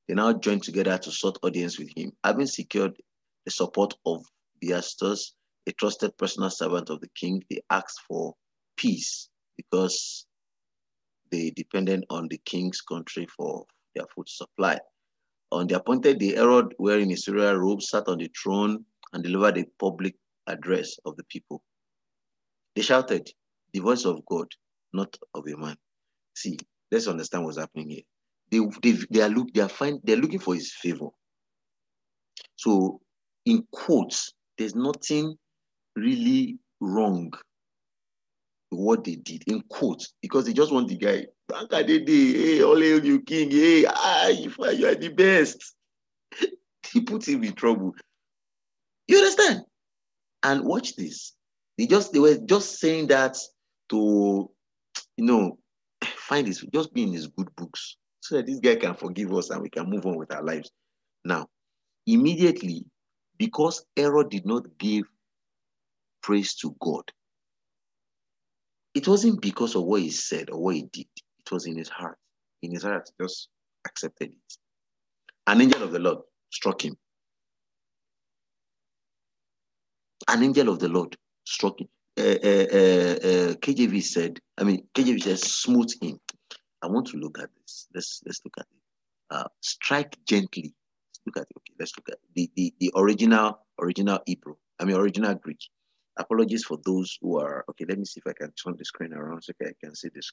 They 0.08 0.14
now 0.14 0.34
joined 0.34 0.64
together 0.64 0.98
to 0.98 1.12
sought 1.12 1.40
audience 1.42 1.80
with 1.80 1.90
him. 1.96 2.12
Having 2.24 2.48
secured 2.48 2.98
the 3.46 3.52
support 3.52 3.94
of 4.06 4.26
Blastus, 4.62 5.32
a 5.66 5.72
trusted 5.72 6.18
personal 6.18 6.50
servant 6.50 6.90
of 6.90 7.00
the 7.00 7.08
king, 7.16 7.44
they 7.50 7.62
asked 7.70 8.02
for 8.08 8.36
peace 8.76 9.30
because 9.56 10.28
they 11.32 11.50
depended 11.52 12.06
on 12.10 12.28
the 12.28 12.40
king's 12.46 12.82
country 12.82 13.26
for 13.36 13.66
their 13.96 14.06
food 14.14 14.28
supply. 14.28 14.78
On 15.52 15.68
the 15.68 15.78
appointed 15.78 16.20
day, 16.20 16.36
Herod, 16.36 16.76
wearing 16.78 17.10
his 17.10 17.28
royal 17.30 17.56
robe, 17.56 17.82
sat 17.82 18.08
on 18.10 18.18
the 18.18 18.30
throne 18.42 18.84
and 19.14 19.24
delivered 19.24 19.58
a 19.58 19.66
public 19.80 20.16
address 20.48 20.98
of 21.06 21.16
the 21.16 21.24
people. 21.26 21.64
They 22.76 22.82
shouted, 22.82 23.32
The 23.74 23.80
voice 23.80 24.04
of 24.04 24.26
God, 24.26 24.48
not 24.92 25.18
of 25.34 25.48
a 25.48 25.56
man. 25.56 25.78
See, 26.36 26.58
let's 26.92 27.08
understand 27.08 27.46
what's 27.46 27.58
happening 27.58 27.90
here. 27.90 28.02
They, 28.52 28.60
they, 28.82 28.98
they 29.10 29.22
are 29.22 29.30
look, 29.30 29.54
they 29.54 29.62
are 29.62 29.70
fine, 29.70 30.00
they're 30.04 30.18
looking 30.18 30.40
for 30.40 30.54
his 30.54 30.74
favor. 30.74 31.08
So, 32.56 33.02
in 33.46 33.66
quotes, 33.72 34.34
there's 34.58 34.76
nothing 34.76 35.36
really 35.96 36.58
wrong 36.80 37.34
what 38.70 39.04
they 39.04 39.16
did 39.16 39.44
in 39.48 39.62
quotes 39.70 40.14
because 40.22 40.46
they 40.46 40.54
just 40.54 40.72
want 40.72 40.88
the 40.88 40.98
guy. 40.98 41.26
Hey, 41.72 42.62
all 42.64 42.82
you 42.82 43.22
king. 43.22 43.52
Hey, 43.52 43.86
ah, 43.88 44.28
you 44.28 44.52
are 44.60 44.96
the 44.96 45.14
best. 45.16 45.76
he 46.92 47.02
put 47.02 47.28
him 47.28 47.44
in 47.44 47.54
trouble. 47.54 47.94
You 49.08 49.18
understand? 49.18 49.62
And 50.44 50.66
watch 50.66 50.96
this. 50.96 51.34
They 51.78 51.88
just 51.88 52.14
they 52.14 52.20
were 52.20 52.38
just 52.38 52.80
saying 52.80 53.08
that 53.08 53.38
to 53.90 54.50
you 55.18 55.26
know 55.26 55.60
find 56.26 56.48
his 56.48 56.66
just 56.74 56.94
be 56.94 57.04
in 57.04 57.14
his 57.14 57.28
good 57.28 57.56
books 57.56 57.98
so 58.22 58.36
that 58.36 58.48
this 58.48 58.60
guy 58.60 58.76
can 58.76 58.96
forgive 58.96 59.32
us 59.34 59.52
and 59.52 59.62
we 59.62 59.70
can 59.70 59.90
move 59.90 60.06
on 60.06 60.18
with 60.18 60.34
our 60.34 60.44
lives. 60.44 60.72
Now, 61.24 61.48
immediately, 62.08 62.86
because 63.38 63.86
Herod 63.96 64.30
did 64.30 64.46
not 64.46 64.66
give 64.80 65.06
praise 66.24 66.56
to 66.56 66.76
God, 66.82 67.04
it 68.96 69.08
wasn't 69.08 69.42
because 69.42 69.76
of 69.76 69.84
what 69.84 70.02
he 70.02 70.10
said 70.10 70.50
or 70.50 70.64
what 70.64 70.76
he 70.76 70.84
did. 70.92 71.08
It 71.16 71.52
was 71.52 71.68
in 71.68 71.78
his 71.78 71.90
heart. 71.90 72.18
In 72.64 72.72
his 72.72 72.84
heart, 72.84 73.10
he 73.18 73.24
just 73.24 73.50
accepted 73.86 74.30
it. 74.30 74.58
An 75.46 75.62
angel 75.62 75.84
of 75.84 75.92
the 75.92 76.00
Lord 76.00 76.20
struck 76.50 76.84
him. 76.84 76.98
An 80.28 80.42
angel 80.42 80.70
of 80.70 80.80
the 80.80 80.90
Lord 80.90 81.16
struck 81.44 81.80
him. 81.80 81.90
Uh, 82.18 82.22
uh, 82.22 83.18
uh, 83.28 83.54
KJV 83.56 84.02
said, 84.02 84.40
I 84.58 84.64
mean, 84.64 84.88
KJV 84.94 85.24
says, 85.24 85.42
smooth 85.42 85.92
him. 86.02 86.20
I 86.82 86.88
want 86.88 87.08
to 87.08 87.18
look 87.18 87.40
at 87.40 87.50
this. 87.62 87.88
Let's 87.94 88.22
let's 88.26 88.42
look 88.46 88.54
at 88.58 88.66
it. 88.72 89.48
strike 89.62 90.16
gently. 90.26 90.74
Let's 91.10 91.22
look 91.26 91.38
at 91.38 91.42
it. 91.44 91.58
Okay, 91.58 91.74
let's 91.80 91.94
look 91.98 92.10
at 92.10 92.20
the, 92.36 92.50
the, 92.56 92.74
the 92.80 92.92
original 92.96 93.60
original 93.80 94.20
Hebrew. 94.26 94.56
I 94.80 94.86
mean, 94.86 94.96
original 94.96 95.36
Greek. 95.36 95.60
Apologies 96.18 96.64
for 96.64 96.78
those 96.86 97.18
who 97.22 97.40
are, 97.40 97.66
okay, 97.70 97.84
let 97.90 98.00
me 98.00 98.06
see 98.06 98.22
if 98.26 98.28
I 98.30 98.34
can 98.34 98.52
turn 98.52 98.76
the 98.78 98.86
screen 98.86 99.12
around 99.12 99.44
so 99.44 99.52
I 99.62 99.72
can 99.84 99.96
see 99.96 100.10
this. 100.16 100.32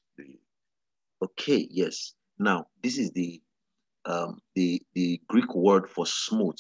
Okay, 1.21 1.67
yes. 1.71 2.15
Now, 2.39 2.67
this 2.83 2.99
is 2.99 3.11
the 3.11 3.41
um, 4.05 4.41
the, 4.55 4.83
the 4.95 5.21
Greek 5.29 5.55
word 5.55 5.89
for 5.89 6.07
smooth. 6.07 6.59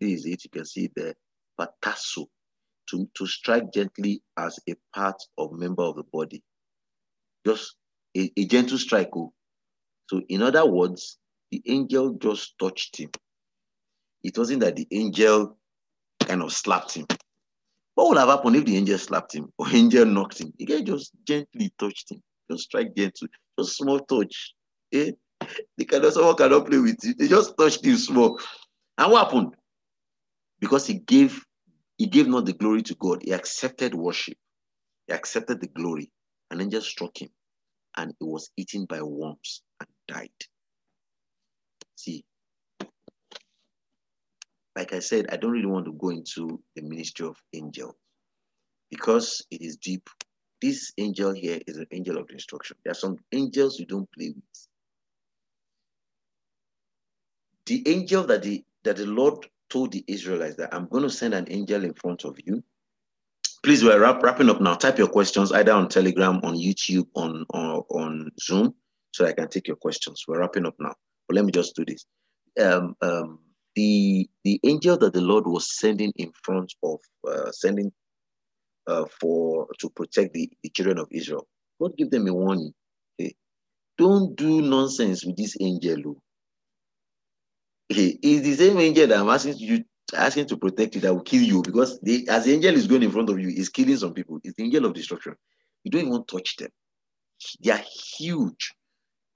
This 0.00 0.20
is 0.20 0.26
it. 0.26 0.44
You 0.44 0.50
can 0.50 0.64
see 0.64 0.90
the 0.94 1.14
patasso, 1.58 2.26
to, 2.90 3.08
to 3.16 3.26
strike 3.26 3.72
gently 3.72 4.22
as 4.38 4.58
a 4.68 4.74
part 4.94 5.20
of 5.38 5.52
member 5.52 5.82
of 5.82 5.96
the 5.96 6.04
body. 6.12 6.42
Just 7.46 7.76
a, 8.16 8.30
a 8.36 8.44
gentle 8.46 8.78
strike. 8.78 9.10
Oh. 9.14 9.32
So, 10.10 10.22
in 10.28 10.42
other 10.42 10.66
words, 10.66 11.18
the 11.50 11.62
angel 11.66 12.14
just 12.14 12.58
touched 12.58 12.98
him. 12.98 13.10
It 14.22 14.36
wasn't 14.36 14.60
that 14.60 14.76
the 14.76 14.86
angel 14.90 15.56
kind 16.20 16.42
of 16.42 16.52
slapped 16.52 16.94
him. 16.94 17.06
What 17.94 18.08
would 18.08 18.18
have 18.18 18.28
happened 18.28 18.56
if 18.56 18.64
the 18.64 18.76
angel 18.76 18.98
slapped 18.98 19.34
him 19.34 19.52
or 19.58 19.66
angel 19.72 20.04
knocked 20.04 20.40
him? 20.40 20.52
The 20.58 20.82
just 20.82 21.12
gently 21.26 21.72
touched 21.78 22.10
him, 22.10 22.22
just 22.50 22.64
strike 22.64 22.94
gently. 22.96 23.28
just 23.58 23.76
small 23.76 24.00
touch. 24.00 24.54
Eh? 24.92 25.12
The 25.76 25.84
kind 25.84 26.04
of 26.04 26.12
someone 26.12 26.36
cannot 26.36 26.66
play 26.66 26.78
with 26.78 27.04
it. 27.04 27.18
They 27.18 27.28
just 27.28 27.56
touched 27.58 27.84
him 27.84 27.96
small. 27.96 28.40
And 28.98 29.12
what 29.12 29.26
happened? 29.26 29.54
Because 30.60 30.86
he 30.86 30.94
gave, 30.94 31.44
he 31.98 32.06
gave 32.06 32.28
not 32.28 32.46
the 32.46 32.52
glory 32.54 32.82
to 32.82 32.94
God. 32.96 33.22
He 33.22 33.32
accepted 33.32 33.94
worship. 33.94 34.38
He 35.06 35.14
accepted 35.14 35.60
the 35.60 35.68
glory. 35.68 36.10
An 36.50 36.60
angel 36.60 36.82
struck 36.82 37.20
him, 37.20 37.30
and 37.96 38.14
he 38.20 38.26
was 38.26 38.50
eaten 38.56 38.86
by 38.86 39.02
worms 39.02 39.62
and 39.80 39.88
died. 40.08 40.30
See, 41.96 42.24
like 44.76 44.92
I 44.92 45.00
said, 45.00 45.28
I 45.30 45.36
don't 45.36 45.52
really 45.52 45.66
want 45.66 45.86
to 45.86 45.92
go 45.92 46.10
into 46.10 46.62
the 46.76 46.82
ministry 46.82 47.26
of 47.26 47.36
angels 47.54 47.94
because 48.90 49.44
it 49.50 49.62
is 49.62 49.76
deep. 49.78 50.08
This 50.62 50.92
angel 50.98 51.32
here 51.34 51.60
is 51.66 51.78
an 51.78 51.86
angel 51.92 52.18
of 52.18 52.28
destruction. 52.28 52.76
There 52.84 52.92
are 52.92 52.96
some 52.96 53.18
angels 53.32 53.78
you 53.78 53.86
don't 53.86 54.10
play 54.12 54.32
with. 54.34 54.68
The 57.66 57.88
angel 57.88 58.24
that 58.24 58.42
the 58.42 58.64
that 58.84 58.96
the 58.96 59.06
Lord 59.06 59.46
told 59.74 59.90
the 59.90 60.04
Israelites 60.06 60.54
that 60.54 60.72
I'm 60.72 60.86
going 60.86 61.02
to 61.02 61.10
send 61.10 61.34
an 61.34 61.46
angel 61.50 61.84
in 61.84 61.94
front 61.94 62.24
of 62.24 62.38
you. 62.46 62.62
Please, 63.64 63.82
we're 63.82 63.98
wrap, 64.00 64.22
wrapping 64.22 64.48
up 64.48 64.60
now. 64.60 64.74
Type 64.74 64.98
your 64.98 65.08
questions 65.08 65.50
either 65.50 65.72
on 65.72 65.88
Telegram, 65.88 66.36
on 66.44 66.54
YouTube, 66.54 67.08
on, 67.16 67.44
on, 67.52 67.82
on 67.90 68.30
Zoom, 68.40 68.72
so 69.10 69.26
I 69.26 69.32
can 69.32 69.48
take 69.48 69.66
your 69.66 69.76
questions. 69.76 70.22
We're 70.28 70.38
wrapping 70.38 70.64
up 70.64 70.76
now. 70.78 70.94
But 71.26 71.34
let 71.34 71.44
me 71.44 71.50
just 71.50 71.74
do 71.74 71.84
this. 71.84 72.04
Um, 72.60 72.94
um, 73.02 73.40
the 73.74 74.30
the 74.44 74.60
angel 74.64 74.96
that 74.98 75.12
the 75.12 75.20
Lord 75.20 75.44
was 75.48 75.76
sending 75.76 76.12
in 76.16 76.30
front 76.44 76.72
of 76.84 77.00
uh, 77.28 77.50
sending 77.50 77.90
uh, 78.86 79.06
for 79.20 79.66
to 79.80 79.90
protect 79.90 80.34
the, 80.34 80.48
the 80.62 80.68
children 80.70 80.98
of 80.98 81.08
Israel. 81.10 81.48
God 81.80 81.96
give 81.98 82.12
them 82.12 82.28
a 82.28 82.32
warning. 82.32 82.72
Okay? 83.20 83.34
Don't 83.98 84.36
do 84.36 84.62
nonsense 84.62 85.24
with 85.24 85.36
this 85.36 85.56
angel. 85.60 86.22
He 87.88 88.18
is 88.22 88.42
the 88.42 88.54
same 88.54 88.78
angel 88.78 89.06
that 89.08 89.18
I'm 89.18 89.28
asking 89.28 89.58
you 89.58 89.84
asking 90.14 90.46
to 90.46 90.56
protect 90.56 90.94
you 90.94 91.00
that 91.02 91.14
will 91.14 91.22
kill 91.22 91.42
you 91.42 91.62
because 91.62 91.98
the, 92.00 92.28
as 92.28 92.44
the 92.44 92.52
angel 92.52 92.74
is 92.74 92.86
going 92.86 93.02
in 93.02 93.10
front 93.10 93.30
of 93.30 93.38
you, 93.38 93.48
is 93.48 93.68
killing 93.68 93.96
some 93.96 94.12
people. 94.12 94.38
It's 94.44 94.54
the 94.56 94.64
angel 94.64 94.84
of 94.86 94.94
destruction. 94.94 95.34
You 95.82 95.90
don't 95.90 96.06
even 96.06 96.24
touch 96.24 96.56
them. 96.56 96.70
They 97.62 97.70
are 97.70 97.82
huge. 98.16 98.74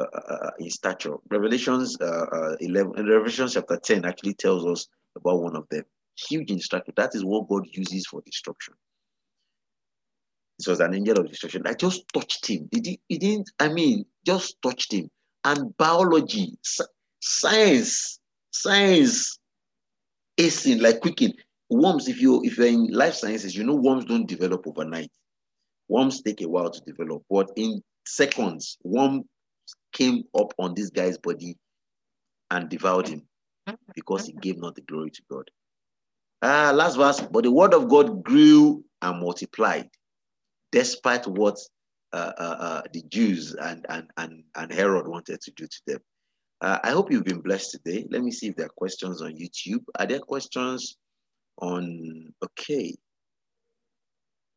Uh, 0.01 0.05
uh, 0.15 0.33
uh, 0.33 0.51
in 0.61 0.71
stature. 0.71 1.17
Revelations 1.29 1.97
11, 2.01 2.93
Revelation 3.05 3.49
chapter 3.49 3.77
10 3.77 4.05
actually 4.05 4.35
tells 4.35 4.65
us 4.65 4.87
about 5.17 5.43
one 5.43 5.57
of 5.57 5.69
them. 5.71 5.83
Huge 6.15 6.53
in 6.53 6.61
stature. 6.61 6.93
That 6.95 7.17
is 7.17 7.25
what 7.25 7.49
God 7.49 7.67
uses 7.73 8.07
for 8.07 8.23
destruction. 8.25 8.75
This 10.57 10.69
was 10.69 10.79
an 10.79 10.95
angel 10.95 11.19
of 11.19 11.29
destruction. 11.29 11.65
I 11.67 11.75
just 11.75 12.05
touched 12.15 12.47
him. 12.47 12.69
Did 12.71 12.87
he, 12.87 13.01
he 13.09 13.19
didn't, 13.19 13.51
I 13.59 13.71
mean, 13.71 14.05
just 14.25 14.63
touched 14.63 14.93
him. 14.93 15.11
And 15.43 15.77
biology, 15.77 16.57
science, 17.19 18.18
science, 18.63 19.39
acing, 20.39 20.81
like 20.81 21.01
quickening. 21.01 21.35
Worms, 21.71 22.09
if 22.09 22.21
you 22.21 22.43
if 22.45 22.57
you're 22.57 22.67
in 22.67 22.89
life 22.93 23.15
sciences, 23.15 23.55
you 23.55 23.65
know 23.65 23.75
worms 23.75 24.07
don't 24.07 24.27
develop 24.27 24.67
overnight. 24.67 25.11
Worms 25.89 26.23
take 26.23 26.41
a 26.41 26.49
while 26.49 26.71
to 26.71 26.81
develop, 26.81 27.23
but 27.29 27.51
in 27.57 27.83
seconds, 28.07 28.79
worm 28.85 29.25
came 29.93 30.25
up 30.39 30.53
on 30.59 30.75
this 30.75 30.91
guy's 30.91 31.19
body 31.19 31.57
and 32.51 32.69
devoured 32.69 33.09
him 33.09 33.23
because 33.95 34.27
he 34.27 34.33
gave 34.33 34.59
not 34.59 34.75
the 34.75 34.83
glory 34.83 35.11
to 35.11 35.23
God. 35.31 35.51
Ah, 36.43 36.73
last 36.75 36.97
verse. 36.97 37.21
But 37.21 37.45
the 37.45 37.53
word 37.53 37.75
of 37.75 37.89
God 37.89 38.23
grew 38.23 38.85
and 39.03 39.21
multiplied, 39.21 39.89
despite 40.73 41.27
what 41.27 41.59
uh, 42.13 42.33
uh, 42.39 42.57
uh, 42.59 42.83
the 42.93 43.03
Jews 43.09 43.55
and, 43.55 43.85
and, 43.89 44.09
and, 44.17 44.45
and 44.57 44.73
Herod 44.73 45.09
wanted 45.09 45.41
to 45.43 45.51
do 45.53 45.67
to 45.67 45.81
them. 45.87 46.01
Uh, 46.61 46.79
I 46.83 46.91
hope 46.91 47.11
you've 47.13 47.25
been 47.25 47.41
blessed 47.41 47.73
today. 47.73 48.05
Let 48.11 48.23
me 48.23 48.31
see 48.31 48.49
if 48.49 48.57
there 48.57 48.67
are 48.67 48.71
questions 48.77 49.23
on 49.23 49.35
YouTube. 49.35 49.85
Are 49.99 50.07
there 50.07 50.19
questions 50.19 50.97
on? 51.59 52.33
Okay. 52.43 52.95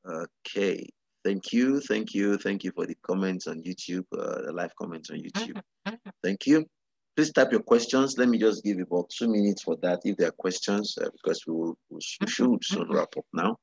Okay. 0.07 0.87
Thank 1.23 1.53
you. 1.53 1.79
Thank 1.81 2.15
you. 2.15 2.37
Thank 2.37 2.63
you 2.63 2.71
for 2.71 2.87
the 2.87 2.95
comments 3.05 3.45
on 3.47 3.61
YouTube, 3.61 4.05
uh, 4.17 4.41
the 4.41 4.51
live 4.51 4.75
comments 4.75 5.11
on 5.11 5.17
YouTube. 5.17 5.61
Thank 6.23 6.47
you. 6.47 6.65
Please 7.15 7.31
type 7.31 7.51
your 7.51 7.61
questions. 7.61 8.17
Let 8.17 8.29
me 8.29 8.39
just 8.39 8.63
give 8.63 8.77
you 8.77 8.83
about 8.89 9.09
two 9.09 9.27
minutes 9.27 9.61
for 9.61 9.75
that 9.83 9.99
if 10.03 10.17
there 10.17 10.29
are 10.29 10.31
questions, 10.39 10.97
uh, 10.99 11.09
because 11.11 11.45
we, 11.45 11.53
will, 11.53 11.77
we 11.89 11.99
should 12.01 12.63
soon 12.63 12.89
wrap 12.89 13.09
up 13.17 13.25
now. 13.33 13.57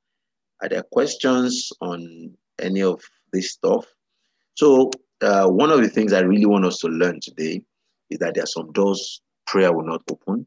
Are 0.63 0.69
there 0.69 0.83
questions 0.83 1.73
on 1.81 2.33
any 2.61 2.83
of 2.83 3.01
this 3.33 3.53
stuff? 3.53 3.87
So, 4.55 4.91
uh, 5.21 5.49
one 5.49 5.71
of 5.71 5.83
the 5.83 5.89
things 5.89 6.13
I 6.13 6.21
really 6.21 6.47
want 6.47 6.67
us 6.67 6.79
to 6.81 6.89
learn 6.89 7.19
today 7.21 7.63
is 8.11 8.19
that 8.19 8.35
there 8.35 8.45
are 8.45 8.47
some 8.47 8.73
doors 8.73 9.21
prayer 9.47 9.73
will 9.73 9.85
not 9.85 10.03
open. 10.11 10.47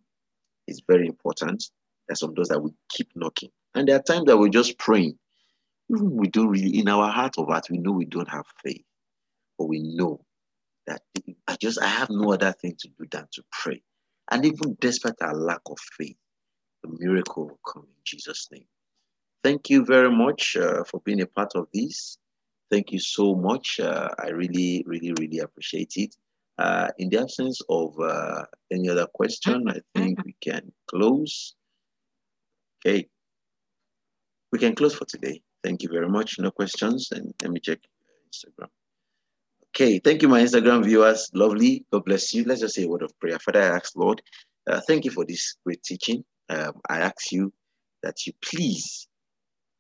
It's 0.68 0.82
very 0.88 1.08
important. 1.08 1.64
There 2.08 2.14
are 2.14 2.16
some 2.16 2.34
doors 2.34 2.50
that 2.50 2.62
we 2.62 2.72
keep 2.90 3.10
knocking. 3.16 3.50
And 3.74 3.88
there 3.88 3.96
are 3.96 4.02
times 4.02 4.26
that 4.26 4.38
we're 4.38 4.50
just 4.50 4.78
praying. 4.78 5.18
We 5.90 6.28
don't 6.28 6.48
really, 6.48 6.80
in 6.80 6.88
our 6.88 7.12
heart 7.12 7.38
of 7.38 7.48
hearts, 7.48 7.70
we 7.70 7.78
know 7.78 7.92
we 7.92 8.06
don't 8.06 8.30
have 8.30 8.46
faith, 8.64 8.86
but 9.58 9.66
we 9.66 9.82
know 9.82 10.24
that 10.88 11.02
I 11.48 11.56
just, 11.60 11.82
I 11.82 11.88
have 11.88 12.10
no 12.10 12.34
other 12.34 12.54
thing 12.54 12.76
to 12.80 12.88
do 12.88 13.06
than 13.12 13.28
to 13.34 13.44
pray. 13.52 13.82
And 14.30 14.46
even 14.46 14.78
despite 14.80 15.16
our 15.22 15.36
lack 15.36 15.62
of 15.66 15.80
faith, 15.98 16.16
the 16.84 16.90
miracle 16.98 17.48
will 17.48 17.60
come 17.66 17.84
in 17.84 18.02
Jesus' 18.06 18.48
name. 18.52 18.66
Thank 19.44 19.70
you 19.70 19.84
very 19.84 20.12
much 20.12 20.56
uh, 20.56 20.84
for 20.84 21.02
being 21.02 21.22
a 21.22 21.26
part 21.26 21.56
of 21.56 21.68
this. 21.74 22.18
Thank 22.70 22.92
you 22.92 23.00
so 23.00 23.36
much. 23.36 23.80
Uh, 23.80 24.10
I 24.18 24.30
really, 24.30 24.84
really, 24.88 25.14
really 25.20 25.40
appreciate 25.40 25.94
it. 25.98 26.16
Uh, 26.62 26.90
in 27.00 27.10
the 27.10 27.20
absence 27.20 27.60
of 27.70 28.00
uh, 28.00 28.44
any 28.72 28.88
other 28.88 29.08
question, 29.16 29.68
I 29.68 29.80
think 29.96 30.24
we 30.24 30.36
can 30.42 30.72
close. 30.88 31.56
Okay. 32.86 33.08
We 34.52 34.60
can 34.60 34.76
close 34.76 34.94
for 34.94 35.06
today. 35.06 35.42
Thank 35.64 35.82
you 35.82 35.90
very 35.90 36.08
much. 36.08 36.38
No 36.38 36.52
questions. 36.52 37.10
And 37.14 37.34
let 37.42 37.52
me 37.52 37.60
check 37.60 37.80
Instagram. 38.30 38.70
Okay. 39.70 39.98
Thank 39.98 40.22
you, 40.22 40.28
my 40.28 40.42
Instagram 40.42 40.86
viewers. 40.86 41.32
Lovely. 41.34 41.84
God 41.92 42.06
bless 42.06 42.32
you. 42.32 42.44
Let's 42.44 42.62
just 42.62 42.76
say 42.76 42.84
a 42.84 42.88
word 42.88 43.02
of 43.02 43.20
prayer. 43.20 43.40
Father, 43.40 43.64
I 43.64 43.78
ask, 43.78 43.96
Lord, 43.96 44.22
uh, 44.70 44.82
thank 44.88 45.04
you 45.06 45.10
for 45.10 45.26
this 45.26 45.56
great 45.66 45.82
teaching. 45.82 46.24
Um, 46.50 46.74
I 46.88 47.00
ask 47.00 47.32
you 47.32 47.52
that 48.04 48.28
you 48.28 48.34
please, 48.46 49.08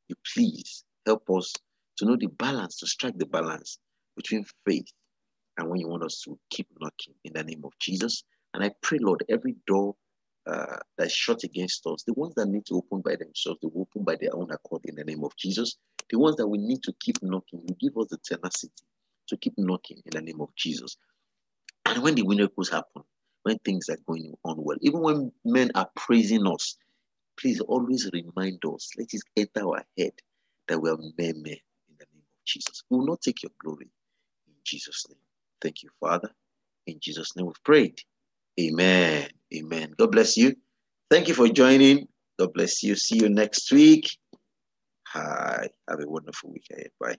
you 0.08 0.16
please 0.34 0.84
help 1.06 1.30
us 1.30 1.54
to 1.98 2.06
know 2.06 2.18
the 2.20 2.30
balance, 2.40 2.78
to 2.78 2.88
strike 2.88 3.20
the 3.20 3.28
balance 3.28 3.78
between 4.16 4.46
faith 4.66 4.88
and 5.58 5.70
when 5.70 5.80
you 5.80 5.88
want 5.88 6.04
us 6.04 6.22
to 6.26 6.38
keep 6.49 6.68
knocking 6.80 7.14
in 7.24 7.34
the 7.34 7.43
name 7.43 7.62
of 7.64 7.74
Jesus. 7.80 8.24
And 8.54 8.64
I 8.64 8.72
pray, 8.82 8.99
Lord, 8.99 9.24
every 9.30 9.56
door 9.68 9.95
uh, 10.47 10.78
that's 10.97 11.14
shut 11.14 11.43
against 11.43 11.86
us, 11.88 12.04
the 12.04 12.14
ones 12.14 12.34
that 12.36 12.47
need 12.47 12.66
to 12.68 12.76
open 12.76 13.02
by 13.02 13.16
themselves, 13.16 13.60
they 13.62 13.68
will 13.72 13.82
open 13.82 14.04
by 14.04 14.16
their 14.20 14.36
own 14.36 14.52
accord 14.52 14.82
in 14.86 14.95
the 14.95 15.04
name 15.04 15.24
of 15.24 15.36
Jesus. 15.38 15.78
The 16.10 16.20
ones 16.20 16.38
that 16.38 16.47
we 16.47 16.58
need 16.58 16.84
to 16.84 16.93
keep 16.99 17.18
knocking, 17.22 17.62
you 17.68 17.76
give 17.80 17.97
us 17.97 18.08
the 18.10 18.18
tenacity 18.18 18.84
to 19.28 19.38
keep 19.38 19.54
knocking 19.58 20.02
in 20.06 20.12
the 20.12 20.22
name 20.22 20.41
of 20.41 20.54
Jesus. 20.56 20.97
And 21.86 22.04
when 22.04 22.16
the 22.16 22.24
miracles 22.24 22.70
happen, 22.70 23.04
when 23.43 23.58
things 23.60 23.89
are 23.89 23.97
going 24.08 24.34
on 24.43 24.56
well, 24.58 24.78
even 24.82 25.02
when 25.02 25.32
men 25.45 25.72
are 25.76 25.89
praising 25.95 26.45
us, 26.47 26.78
please 27.39 27.60
always 27.62 28.10
remind 28.14 28.64
us, 28.66 28.89
let 28.97 29.14
it 29.14 29.22
enter 29.36 29.68
our 29.68 29.84
head 29.97 30.12
that 30.68 30.80
we 30.80 30.89
are 30.89 30.97
men, 30.97 31.41
men 31.41 31.58
in 31.89 31.95
the 31.97 32.06
name 32.14 32.24
of 32.24 32.45
Jesus. 32.45 32.84
We 32.89 32.97
will 32.97 33.06
not 33.06 33.22
take 33.22 33.43
your 33.43 33.52
glory 33.60 33.89
in 34.47 34.54
Jesus' 34.64 35.06
name. 35.10 35.18
Thank 35.62 35.84
you, 35.84 35.89
Father. 35.99 36.32
In 36.88 36.99
Jesus' 37.01 37.36
name 37.36 37.47
we've 37.47 37.64
prayed. 37.64 37.99
Amen. 38.59 39.30
Amen. 39.55 39.93
God 39.97 40.12
bless 40.12 40.38
you. 40.38 40.55
Thank 41.09 41.28
you 41.28 41.34
for 41.34 41.47
joining. 41.49 42.07
God 42.39 42.53
bless 42.53 42.84
you. 42.84 42.95
See 42.95 43.18
you 43.18 43.30
next 43.30 43.72
week. 43.72 44.18
Hi. 45.07 45.70
Have 45.89 45.99
a 46.01 46.07
wonderful 46.09 46.51
week 46.51 46.66
ahead. 46.72 46.89
Bye. 46.99 47.18